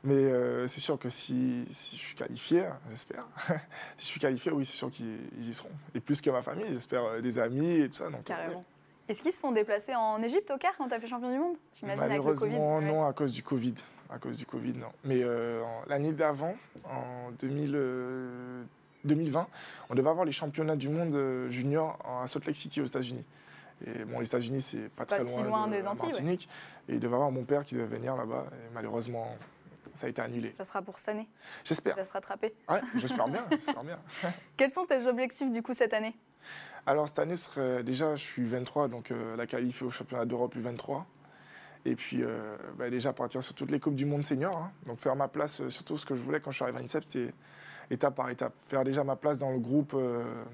mais 0.05 0.15
euh, 0.15 0.69
c'est 0.69 0.81
sûr 0.81 0.99
que 0.99 1.09
si, 1.09 1.67
si, 1.71 1.97
je 1.97 2.03
suis 2.03 2.15
qualifié, 2.15 2.65
j'espère, 2.91 3.27
si 3.97 4.05
je 4.05 4.07
suis 4.07 4.21
qualifié, 4.21 4.53
oui, 4.53 4.65
c'est 4.65 4.77
sûr 4.77 4.91
qu'ils 4.91 5.19
y 5.39 5.53
seront. 5.53 5.71
Et 5.95 6.01
plus 6.01 6.21
que 6.21 6.31
ma 6.31 6.43
famille, 6.43 6.67
j'espère 6.71 7.05
euh, 7.05 7.21
des 7.21 7.39
amis 7.39 7.81
et 7.81 7.89
tout 7.89 7.97
ça. 7.97 8.05
Donc, 8.05 8.21
euh, 8.21 8.23
Carrément. 8.25 8.63
Est-ce 9.09 9.23
qu'ils 9.23 9.33
se 9.33 9.41
sont 9.41 9.53
déplacés 9.53 9.95
en 9.95 10.23
Égypte 10.23 10.51
au 10.55 10.59
Caire 10.59 10.75
quand 10.79 10.87
tu 10.87 10.95
as 10.95 11.01
fait 11.01 11.07
champion 11.07 11.33
du 11.33 11.39
monde? 11.39 11.57
J'imagine 11.75 12.03
avec 12.03 12.23
le 12.23 12.35
Covid. 12.35 12.59
non, 12.59 13.07
à 13.07 13.13
cause 13.13 13.33
du 13.33 13.43
Covid. 13.43 13.75
À 14.11 14.19
cause 14.19 14.37
du 14.37 14.47
Covid, 14.47 14.75
non. 14.75 14.89
Mais 15.03 15.23
l'année 15.87 16.13
d'avant, 16.13 16.55
en 16.85 17.31
2020, 17.41 19.47
on 19.89 19.95
devait 19.95 20.11
avoir 20.11 20.27
les 20.27 20.33
championnats 20.33 20.77
du 20.77 20.91
monde 20.91 21.49
junior 21.49 21.99
à 22.05 22.27
Salt 22.27 22.47
Lake 22.47 22.57
City 22.57 22.83
aux 22.83 22.87
États-Unis. 22.87 23.25
Et 23.87 24.05
bon, 24.05 24.19
les 24.19 24.27
États-Unis, 24.27 24.61
c'est 24.61 24.95
pas, 24.95 25.07
très 25.07 25.21
loin, 25.21 25.69
de 25.69 25.73
des 25.73 25.87
Antilles, 25.87 26.39
Et 26.89 26.95
il 26.95 27.01
devait 27.01 27.15
avoir 27.15 27.31
mon 27.31 27.45
père 27.45 27.65
qui 27.65 27.77
devait 27.77 27.87
venir 27.87 28.15
là-bas. 28.15 28.45
Et 28.53 28.75
malheureusement, 28.75 29.35
ça 29.99 30.07
a 30.07 30.11
été 30.11 30.23
annulé. 30.23 30.53
Ça 30.57 30.65
sera 30.65 30.81
pour 30.81 30.99
cette 30.99 31.09
année 31.09 31.29
J'espère. 31.65 31.95
Ça 31.95 32.03
va 32.03 32.07
se 32.07 32.13
rattraper 32.13 32.55
Ouais, 32.69 32.81
j'espère 32.95 33.29
bien, 33.29 33.45
bien. 33.85 33.99
Quels 34.57 34.71
sont 34.71 34.87
tes 34.87 35.07
objectifs 35.07 35.51
du 35.51 35.63
coup 35.63 35.73
cette 35.73 35.93
année? 35.93 36.15
Alors 36.87 37.09
cette 37.09 37.19
année, 37.19 37.37
serait, 37.37 37.83
déjà 37.83 38.15
je 38.15 38.23
suis 38.23 38.45
23, 38.45 38.89
donc 38.89 39.11
euh, 39.11 39.37
la 39.37 39.47
qualif 39.47 39.83
au 39.83 39.91
championnat 39.91 40.25
d'Europe 40.25 40.55
U23. 40.57 41.03
Et 41.85 41.97
puis 41.97 42.23
euh, 42.23 42.57
bah, 42.77 42.91
déjà 42.91 43.13
partir 43.13 43.43
sur 43.43 43.55
toutes 43.55 43.71
les 43.73 43.81
Coupes 43.81 43.97
du 43.97 44.07
Monde 44.07 44.23
senior. 44.23 44.57
Hein. 44.57 44.73
Donc 44.87 45.01
faire 45.01 45.17
ma 45.17 45.27
place, 45.27 45.63
euh, 45.63 45.69
surtout 45.69 45.99
ce 45.99 46.07
que 46.07 46.15
je 46.15 46.23
voulais 46.23 46.41
quand 46.41 46.53
je 46.53 46.57
suis 46.57 46.63
arrivé 46.63 46.79
à 46.79 46.83
l'INSEP, 46.83 47.05
c'était 47.09 47.35
étape 47.91 48.15
par 48.15 48.31
étape. 48.31 48.55
Faire 48.69 48.85
déjà 48.85 49.03
ma 49.03 49.17
place 49.17 49.39
dans 49.39 49.51
le 49.51 49.59
groupe 49.59 49.97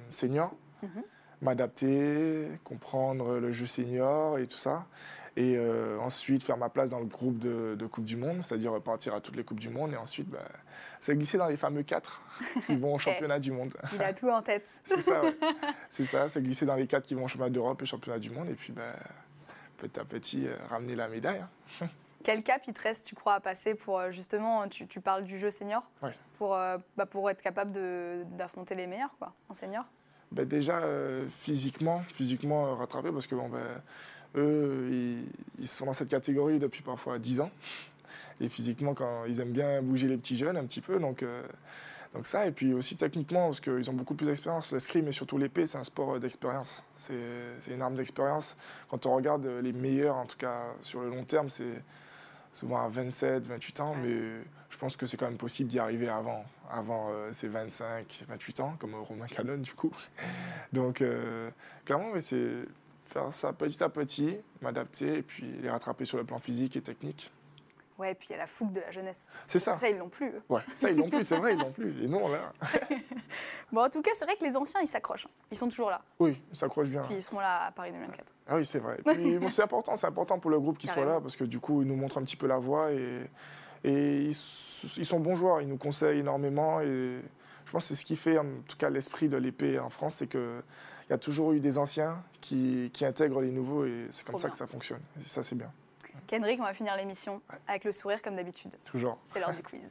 senior, 0.08 0.54
mhm. 0.82 1.02
M'adapter, 1.44 2.48
comprendre 2.64 3.38
le 3.38 3.52
jeu 3.52 3.66
senior 3.66 4.38
et 4.38 4.46
tout 4.46 4.56
ça 4.56 4.86
et 5.36 5.56
euh, 5.56 5.98
ensuite 5.98 6.42
faire 6.42 6.56
ma 6.56 6.68
place 6.68 6.90
dans 6.90 7.00
le 7.00 7.06
groupe 7.06 7.38
de, 7.38 7.86
Coupe 7.86 8.04
du 8.04 8.16
Monde, 8.16 8.42
c'est-à-dire 8.42 8.80
partir 8.80 9.14
à 9.14 9.20
toutes 9.20 9.36
les 9.36 9.44
Coupes 9.44 9.60
du 9.60 9.68
Monde 9.68 9.92
et 9.92 9.96
ensuite 9.96 10.28
bah, 10.28 10.46
se 11.00 11.12
glisser 11.12 11.38
dans 11.38 11.48
les 11.48 11.56
fameux 11.56 11.82
quatre 11.82 12.22
qui 12.66 12.76
vont 12.76 12.94
au 12.94 12.98
championnat 12.98 13.40
du 13.40 13.52
monde. 13.52 13.74
Il 13.94 14.02
a 14.02 14.12
tout 14.12 14.28
en 14.28 14.42
tête. 14.42 14.68
c'est 14.84 15.00
ça, 15.00 15.20
c'est 15.90 16.04
ça, 16.04 16.28
se 16.28 16.38
glisser 16.38 16.66
dans 16.66 16.76
les 16.76 16.86
quatre 16.86 17.06
qui 17.06 17.14
vont 17.14 17.24
au 17.24 17.28
championnat 17.28 17.50
d'Europe 17.50 17.82
et 17.82 17.86
championnat 17.86 18.18
du 18.18 18.30
monde 18.30 18.48
et 18.48 18.54
puis 18.54 18.72
bah, 18.72 18.94
petit 19.78 19.98
à 19.98 20.04
petit 20.04 20.46
euh, 20.46 20.56
ramener 20.70 20.94
la 20.94 21.08
médaille. 21.08 21.42
Hein. 21.82 21.88
Quel 22.22 22.42
cap 22.42 22.62
il 22.66 22.72
te 22.72 22.80
reste, 22.80 23.04
tu 23.04 23.14
crois, 23.14 23.34
à 23.34 23.40
passer 23.40 23.74
pour 23.74 23.98
euh, 23.98 24.10
justement, 24.10 24.66
tu, 24.68 25.00
parles 25.00 25.24
du 25.24 25.38
jeu 25.38 25.50
senior, 25.50 25.90
pour, 26.38 26.56
bah, 26.96 27.06
pour 27.06 27.28
être 27.28 27.42
capable 27.42 27.72
d'affronter 28.36 28.74
les 28.74 28.86
meilleurs 28.86 29.14
quoi, 29.18 29.34
en 29.50 29.54
senior? 29.54 29.84
Bah, 30.32 30.44
Déjà, 30.44 30.82
physiquement, 31.28 32.02
physiquement 32.08 32.74
rattrapé 32.76 33.10
parce 33.12 33.26
que 33.26 33.34
bon, 33.34 33.48
ben 33.48 33.82
eux, 34.36 34.88
ils, 35.58 35.66
sont 35.66 35.86
dans 35.86 35.92
cette 35.92 36.08
catégorie 36.08 36.58
depuis 36.58 36.82
parfois 36.82 37.18
10 37.18 37.40
ans. 37.40 37.50
Et 38.40 38.48
physiquement, 38.48 38.94
quand 38.94 39.24
ils 39.26 39.40
aiment 39.40 39.52
bien 39.52 39.80
bouger 39.82 40.08
les 40.08 40.16
petits 40.16 40.36
jeunes 40.36 40.56
un 40.56 40.64
petit 40.64 40.80
peu. 40.80 40.98
Donc, 40.98 41.22
euh, 41.22 41.42
donc 42.14 42.26
ça, 42.26 42.46
et 42.46 42.52
puis 42.52 42.72
aussi 42.72 42.96
techniquement, 42.96 43.46
parce 43.46 43.60
qu'ils 43.60 43.90
ont 43.90 43.94
beaucoup 43.94 44.14
plus 44.14 44.26
d'expérience. 44.26 44.72
L'escrime 44.72 45.08
et 45.08 45.12
surtout 45.12 45.38
l'épée, 45.38 45.66
c'est 45.66 45.78
un 45.78 45.84
sport 45.84 46.18
d'expérience. 46.18 46.84
C'est 46.94 47.72
une 47.72 47.82
arme 47.82 47.94
d'expérience. 47.94 48.56
Quand 48.88 49.06
on 49.06 49.14
regarde 49.14 49.46
les 49.46 49.72
meilleurs, 49.72 50.16
en 50.16 50.26
tout 50.26 50.36
cas 50.36 50.74
sur 50.80 51.00
le 51.00 51.10
long 51.10 51.24
terme, 51.24 51.50
c'est 51.50 51.82
souvent 52.52 52.84
à 52.84 52.88
27, 52.88 53.48
28 53.48 53.80
ans, 53.80 53.96
mais 54.00 54.16
je 54.70 54.78
pense 54.78 54.96
que 54.96 55.06
c'est 55.06 55.16
quand 55.16 55.26
même 55.26 55.36
possible 55.36 55.68
d'y 55.68 55.78
arriver 55.78 56.08
avant, 56.08 56.44
avant 56.70 57.10
euh, 57.10 57.32
ces 57.32 57.48
25, 57.48 58.24
28 58.28 58.60
ans, 58.60 58.76
comme 58.78 58.94
Romain 58.94 59.26
Calonne 59.26 59.62
du 59.62 59.74
coup. 59.74 59.92
Donc 60.72 61.00
euh, 61.00 61.50
clairement, 61.84 62.12
c'est 62.20 62.64
faire 63.06 63.32
ça 63.32 63.52
petit 63.52 63.82
à 63.82 63.88
petit, 63.88 64.38
m'adapter 64.60 65.18
et 65.18 65.22
puis 65.22 65.46
les 65.62 65.70
rattraper 65.70 66.04
sur 66.04 66.18
le 66.18 66.24
plan 66.24 66.38
physique 66.38 66.76
et 66.76 66.80
technique. 66.80 67.30
Ouais, 67.96 68.10
et 68.10 68.14
puis 68.14 68.28
il 68.30 68.32
y 68.32 68.34
a 68.34 68.38
la 68.38 68.46
fougue 68.48 68.72
de 68.72 68.80
la 68.80 68.90
jeunesse. 68.90 69.26
C'est 69.46 69.60
ça. 69.60 69.76
Ça, 69.76 69.88
ils 69.88 69.96
l'ont 69.96 70.08
plus. 70.08 70.32
Ouais, 70.48 70.62
ça, 70.74 70.90
ils 70.90 70.96
l'ont 70.96 71.08
plus, 71.08 71.22
c'est 71.22 71.36
vrai, 71.36 71.54
ils 71.54 71.58
l'ont 71.60 71.70
plus. 71.70 72.02
Et 72.02 72.08
non, 72.08 72.26
là. 72.28 72.52
bon, 73.72 73.84
en 73.84 73.88
tout 73.88 74.02
cas, 74.02 74.10
c'est 74.14 74.24
vrai 74.24 74.34
que 74.34 74.44
les 74.44 74.56
anciens, 74.56 74.80
ils 74.80 74.88
s'accrochent. 74.88 75.28
Ils 75.52 75.56
sont 75.56 75.68
toujours 75.68 75.90
là. 75.90 76.02
Oui, 76.18 76.42
ils 76.50 76.56
s'accrochent 76.56 76.88
bien. 76.88 77.04
Puis 77.04 77.14
ils 77.14 77.22
seront 77.22 77.38
là 77.38 77.66
à 77.66 77.70
Paris 77.70 77.92
2024. 77.92 78.32
Ah 78.48 78.56
oui, 78.56 78.66
c'est 78.66 78.80
vrai. 78.80 78.98
bon, 79.04 79.48
c'est 79.48 79.62
important, 79.62 79.94
c'est 79.94 80.08
important 80.08 80.40
pour 80.40 80.50
le 80.50 80.58
groupe 80.58 80.76
qu'ils 80.76 80.90
soient 80.90 81.04
là 81.04 81.20
parce 81.20 81.36
que 81.36 81.44
du 81.44 81.60
coup, 81.60 81.82
ils 81.82 81.88
nous 81.88 81.96
montrent 81.96 82.18
un 82.18 82.24
petit 82.24 82.36
peu 82.36 82.48
la 82.48 82.58
voie 82.58 82.90
et, 82.90 83.30
et 83.84 84.22
ils, 84.22 84.30
ils 84.30 85.06
sont 85.06 85.20
bons 85.20 85.36
joueurs. 85.36 85.60
Ils 85.60 85.68
nous 85.68 85.76
conseillent 85.76 86.20
énormément 86.20 86.80
et 86.80 87.20
je 87.66 87.70
pense 87.70 87.84
que 87.84 87.88
c'est 87.88 88.00
ce 88.00 88.04
qui 88.04 88.16
fait, 88.16 88.38
en 88.38 88.46
tout 88.68 88.76
cas, 88.76 88.90
l'esprit 88.90 89.28
de 89.28 89.36
l'épée 89.36 89.78
en 89.78 89.90
France, 89.90 90.16
c'est 90.16 90.26
que 90.26 90.62
il 91.08 91.10
y 91.10 91.14
a 91.14 91.18
toujours 91.18 91.52
eu 91.52 91.60
des 91.60 91.76
anciens 91.76 92.22
qui, 92.40 92.90
qui 92.94 93.04
intègrent 93.04 93.42
les 93.42 93.50
nouveaux 93.50 93.84
et 93.84 94.06
c'est 94.10 94.26
comme 94.26 94.38
ça 94.38 94.48
que 94.48 94.56
ça 94.56 94.66
fonctionne. 94.66 95.02
Et 95.18 95.22
ça, 95.22 95.42
c'est 95.42 95.54
bien. 95.54 95.70
Kendrick, 96.26 96.58
on 96.60 96.64
va 96.64 96.72
finir 96.72 96.96
l'émission 96.96 97.42
avec 97.66 97.84
le 97.84 97.92
sourire 97.92 98.22
comme 98.22 98.36
d'habitude. 98.36 98.72
Toujours. 98.84 99.18
C'est 99.32 99.40
l'heure 99.40 99.52
du 99.52 99.62
quiz. 99.62 99.82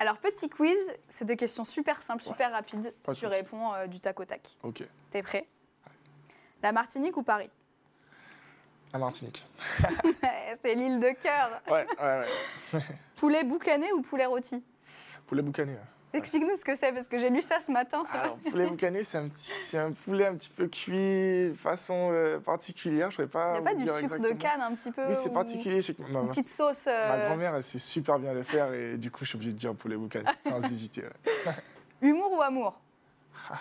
Alors, 0.00 0.16
petit 0.16 0.48
quiz, 0.48 0.78
c'est 1.10 1.26
des 1.26 1.36
questions 1.36 1.62
super 1.62 2.00
simples, 2.00 2.22
super 2.22 2.50
rapides. 2.52 2.94
Pas 3.02 3.14
tu 3.14 3.26
réponds 3.26 3.74
euh, 3.74 3.86
du 3.86 4.00
tac 4.00 4.18
au 4.18 4.24
tac. 4.24 4.56
Ok. 4.62 4.82
T'es 5.10 5.22
prêt 5.22 5.46
La 6.62 6.72
Martinique 6.72 7.18
ou 7.18 7.22
Paris? 7.22 7.54
La 8.94 8.98
Martinique. 8.98 9.46
C'est 10.62 10.74
l'île 10.74 11.00
de 11.00 11.10
cœur. 11.10 11.60
Ouais, 11.70 11.86
ouais, 12.02 12.24
ouais. 12.72 12.80
Poulet 13.14 13.44
boucané 13.44 13.92
ou 13.92 14.00
poulet 14.00 14.24
rôti? 14.24 14.64
Poulet 15.26 15.42
boucané. 15.42 15.76
Explique-nous 16.12 16.56
ce 16.56 16.64
que 16.64 16.74
c'est, 16.74 16.92
parce 16.92 17.06
que 17.06 17.18
j'ai 17.18 17.30
lu 17.30 17.40
ça 17.40 17.58
ce 17.64 17.70
matin. 17.70 18.02
ça. 18.12 18.20
Alors, 18.20 18.36
poulet 18.38 18.66
boucané, 18.68 19.04
c'est 19.04 19.18
un, 19.18 19.28
petit, 19.28 19.50
c'est 19.52 19.78
un 19.78 19.92
poulet 19.92 20.26
un 20.26 20.34
petit 20.34 20.50
peu 20.50 20.66
cuit, 20.66 21.54
façon 21.54 22.10
euh, 22.12 22.40
particulière. 22.40 23.10
Je 23.12 23.22
ne 23.22 23.28
saurais 23.28 23.28
Il 23.28 23.30
pas. 23.30 23.52
n'y 23.52 23.58
a 23.58 23.62
pas 23.62 23.74
du 24.00 24.08
sucre 24.08 24.18
de 24.18 24.32
canne 24.32 24.60
un 24.60 24.74
petit 24.74 24.90
peu 24.90 25.06
Oui, 25.06 25.14
c'est 25.14 25.32
particulier. 25.32 25.80
Je 25.80 25.86
sais 25.86 25.94
que 25.94 26.02
ma, 26.02 26.20
Une 26.22 26.28
petite 26.28 26.48
sauce. 26.48 26.86
euh, 26.88 27.08
ma 27.08 27.26
grand-mère, 27.26 27.54
elle 27.54 27.62
sait 27.62 27.78
super 27.78 28.18
bien 28.18 28.32
le 28.34 28.42
faire 28.42 28.72
et 28.74 28.96
du 28.96 29.10
coup, 29.10 29.24
je 29.24 29.28
suis 29.30 29.36
obligé 29.36 29.52
de 29.52 29.58
dire 29.58 29.74
poulet 29.74 29.96
boucané 29.96 30.28
sans 30.40 30.58
hésiter. 30.70 31.02
ouais. 31.02 31.52
Humour 32.02 32.32
ou 32.32 32.42
amour? 32.42 32.80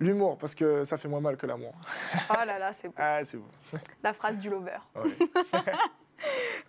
L'humour, 0.00 0.36
parce 0.36 0.54
que 0.54 0.82
ça 0.84 0.98
fait 0.98 1.08
moins 1.08 1.20
mal 1.20 1.36
que 1.36 1.46
l'amour. 1.46 1.74
Oh 2.30 2.34
là 2.44 2.58
là, 2.58 2.72
c'est 2.72 2.88
beau. 2.88 2.94
Ah, 2.96 3.24
c'est 3.24 3.36
bon. 3.36 3.46
La 4.02 4.12
phrase 4.12 4.38
du 4.38 4.50
lover. 4.50 4.78
Ouais. 4.96 5.10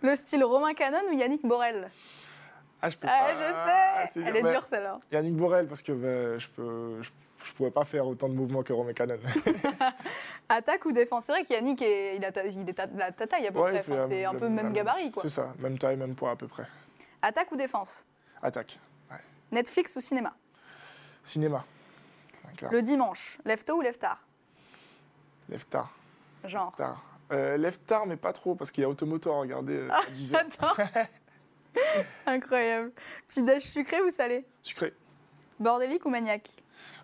Le 0.02 0.14
style 0.14 0.44
Romain 0.44 0.72
Canon 0.74 1.02
ou 1.10 1.12
Yannick 1.14 1.44
Borel? 1.44 1.90
Ah, 2.86 2.90
je 2.90 2.98
peux 2.98 3.08
Ah, 3.10 3.24
pas. 3.28 3.36
je 3.38 3.44
Ah, 3.44 4.06
sais 4.06 4.20
Elle 4.26 4.36
est 4.36 4.42
dure 4.42 4.66
celle-là. 4.68 5.00
Yannick 5.10 5.34
Borel, 5.36 5.66
parce 5.66 5.80
que 5.80 5.92
bah, 5.92 6.38
je 6.38 6.48
peux. 6.48 7.00
Je, 7.02 7.10
je 7.46 7.52
pourrais 7.54 7.70
pas 7.70 7.84
faire 7.84 8.06
autant 8.06 8.28
de 8.28 8.34
mouvements 8.34 8.62
que 8.62 8.72
Romain 8.74 8.92
Cannon. 8.92 9.18
Attaque 10.48 10.84
ou 10.84 10.92
défense 10.92 11.24
C'est 11.26 11.32
vrai 11.32 11.44
qu'Yannick, 11.44 11.80
il 11.80 12.22
a, 12.24 12.30
ta- 12.32 12.44
il 12.44 12.68
est 12.68 12.78
la 12.96 13.10
ta 13.12 13.26
taille 13.26 13.46
à 13.46 13.52
peu 13.52 13.60
Ouais, 13.60 13.70
près. 13.70 13.80
Enfin, 13.80 13.92
euh, 14.02 14.06
c'est 14.10 14.24
un 14.24 14.32
le- 14.34 14.38
peu 14.38 14.48
même 14.48 14.66
la- 14.66 14.72
gabarit. 14.72 15.12
C'est 15.22 15.28
ça, 15.30 15.52
même 15.60 15.78
taille, 15.78 15.96
même 15.96 16.14
poids 16.14 16.30
à 16.32 16.36
peu 16.36 16.46
près. 16.46 16.66
Attaque 17.22 17.50
ou 17.52 17.56
défense? 17.56 18.04
Attaque. 18.42 18.78
Netflix 19.52 19.94
ou 19.96 20.00
cinéma? 20.00 20.34
Cinéma. 21.22 21.64
Ouais. 22.62 22.68
Le 22.70 22.82
dimanche, 22.82 23.38
lève 23.44 23.62
tôt 23.64 23.76
ou 23.76 23.80
lève 23.80 23.96
tard? 23.98 24.20
Lève 25.48 25.64
tard. 25.66 25.90
Genre. 26.44 26.74
tard. 26.76 27.02
Euh, 27.32 27.56
lève 27.56 27.78
tard, 27.80 28.06
mais 28.06 28.16
pas 28.16 28.32
trop, 28.32 28.54
parce 28.54 28.70
qu'il 28.70 28.82
y 28.82 28.84
a 28.84 28.88
Automoto 28.88 29.32
à 29.32 29.38
regarder 29.38 29.76
euh, 29.76 29.90
à 29.90 30.10
10 30.10 30.34
heures. 30.34 30.40
Attends. 30.60 30.82
Incroyable. 32.26 32.92
Petit 33.28 33.42
déj 33.42 33.62
sucré 33.62 34.00
ou 34.02 34.10
salé 34.10 34.44
Sucré. 34.62 34.92
Bordélique 35.58 36.04
ou 36.06 36.10
maniaque 36.10 36.48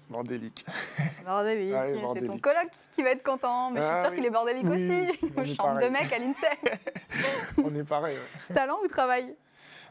Bordélique. 0.09 0.65
Bordélique. 1.25 1.73
Ouais, 1.73 1.95
c'est 2.15 2.25
ton 2.27 2.39
coloc 2.39 2.69
qui 2.91 3.03
va 3.03 3.11
être 3.11 3.23
content, 3.23 3.71
mais 3.71 3.81
je 3.81 3.85
suis 3.87 3.95
Ah 3.95 4.01
sûre 4.03 4.11
oui. 4.11 4.17
qu'il 4.17 4.27
est 4.27 4.31
bordélique 4.31 4.67
Oui, 4.67 5.09
aussi. 5.13 5.33
on 5.37 5.45
Chambre 5.55 5.81
de 5.81 5.89
mec 5.89 6.13
à 6.13 6.19
l'INSEE. 6.19 7.63
On 7.65 7.75
est 7.75 7.85
pareil. 7.85 8.17
ouais. 8.17 8.55
Talent 8.55 8.79
ou 8.85 8.89
travail 8.89 9.37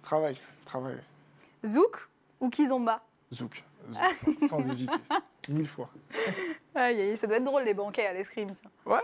Travail. 0.02 0.36
Travail. 0.66 0.98
Zouk 1.66 2.10
ou 2.42 2.50
Kizomba 2.50 3.02
Zouk. 3.34 3.64
Zouk, 3.92 4.38
sans, 4.40 4.48
sans 4.48 4.70
hésiter. 4.70 4.94
Mille 5.48 5.68
fois. 5.68 5.90
Aïe, 6.80 7.02
aïe, 7.02 7.18
ça 7.18 7.28
doit 7.28 7.38
être 7.38 7.44
drôle 7.44 7.64
les 7.64 7.74
banquets 7.74 8.06
à 8.08 8.14
l'escrime. 8.14 8.54
Ouais, 8.86 8.94
ouais. 8.96 9.00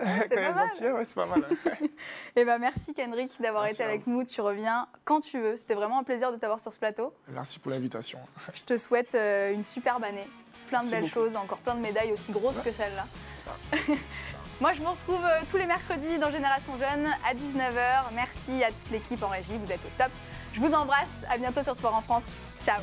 Quand 0.30 0.36
il 0.36 0.42
y 0.42 0.44
a 0.44 0.48
pas 0.48 0.48
les 0.48 0.54
mal. 0.54 0.66
Antillais, 0.72 0.90
ouais, 0.90 1.04
c'est 1.04 1.14
pas 1.14 1.26
mal. 1.26 1.44
Eh 2.36 2.44
ben 2.44 2.58
merci 2.58 2.92
Kendrick 2.94 3.40
d'avoir 3.40 3.66
été 3.66 3.82
avec 3.84 4.06
nous. 4.06 4.24
Tu 4.24 4.40
reviens 4.40 4.88
quand 5.04 5.20
tu 5.20 5.38
veux. 5.38 5.56
C'était 5.56 5.74
vraiment 5.74 5.98
un 5.98 6.02
plaisir 6.02 6.32
de 6.32 6.36
t'avoir 6.38 6.58
sur 6.58 6.72
ce 6.72 6.78
plateau. 6.78 7.12
Merci 7.28 7.58
pour 7.58 7.70
l'invitation. 7.70 8.18
Je 8.54 8.62
te 8.62 8.76
souhaite 8.76 9.14
euh, 9.14 9.52
une 9.52 9.62
superbe 9.62 10.02
année. 10.04 10.26
Plein 10.68 10.82
de 10.82 10.88
belles 10.90 11.02
beaucoup. 11.02 11.12
choses, 11.14 11.36
encore 11.36 11.58
plein 11.58 11.74
de 11.74 11.80
médailles 11.80 12.12
aussi 12.12 12.32
grosses 12.32 12.56
Ouais. 12.58 12.64
que 12.64 12.72
celle-là. 12.72 13.06
Moi, 14.60 14.72
je 14.72 14.80
vous 14.80 14.90
retrouve 14.90 15.24
euh, 15.24 15.40
tous 15.50 15.56
les 15.56 15.66
mercredis 15.66 16.18
dans 16.18 16.30
Génération 16.30 16.72
Jeune 16.78 17.06
à 17.28 17.34
19h. 17.34 18.12
Merci 18.14 18.62
à 18.64 18.68
toute 18.68 18.90
l'équipe 18.90 19.22
en 19.22 19.28
régie, 19.28 19.58
vous 19.62 19.70
êtes 19.70 19.80
au 19.84 19.90
top. 19.98 20.10
Je 20.52 20.60
vous 20.60 20.72
embrasse, 20.72 21.08
à 21.28 21.36
bientôt 21.38 21.62
sur 21.62 21.74
Sport 21.74 21.94
en 21.94 22.02
France. 22.02 22.24
Ciao 22.62 22.80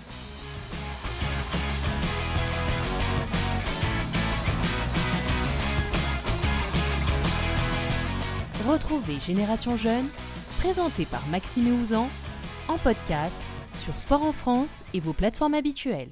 Retrouvez 8.68 9.22
Génération 9.22 9.78
Jeune, 9.78 10.08
présenté 10.60 11.06
par 11.06 11.26
Maxime 11.28 11.82
Ouzan, 11.82 12.10
en 12.68 12.78
podcast 12.78 13.42
sur 13.76 13.98
Sport 13.98 14.24
en 14.24 14.34
France 14.34 14.84
et 14.94 15.00
vos 15.00 15.14
plateformes 15.14 15.54
habituelles. 15.54 16.12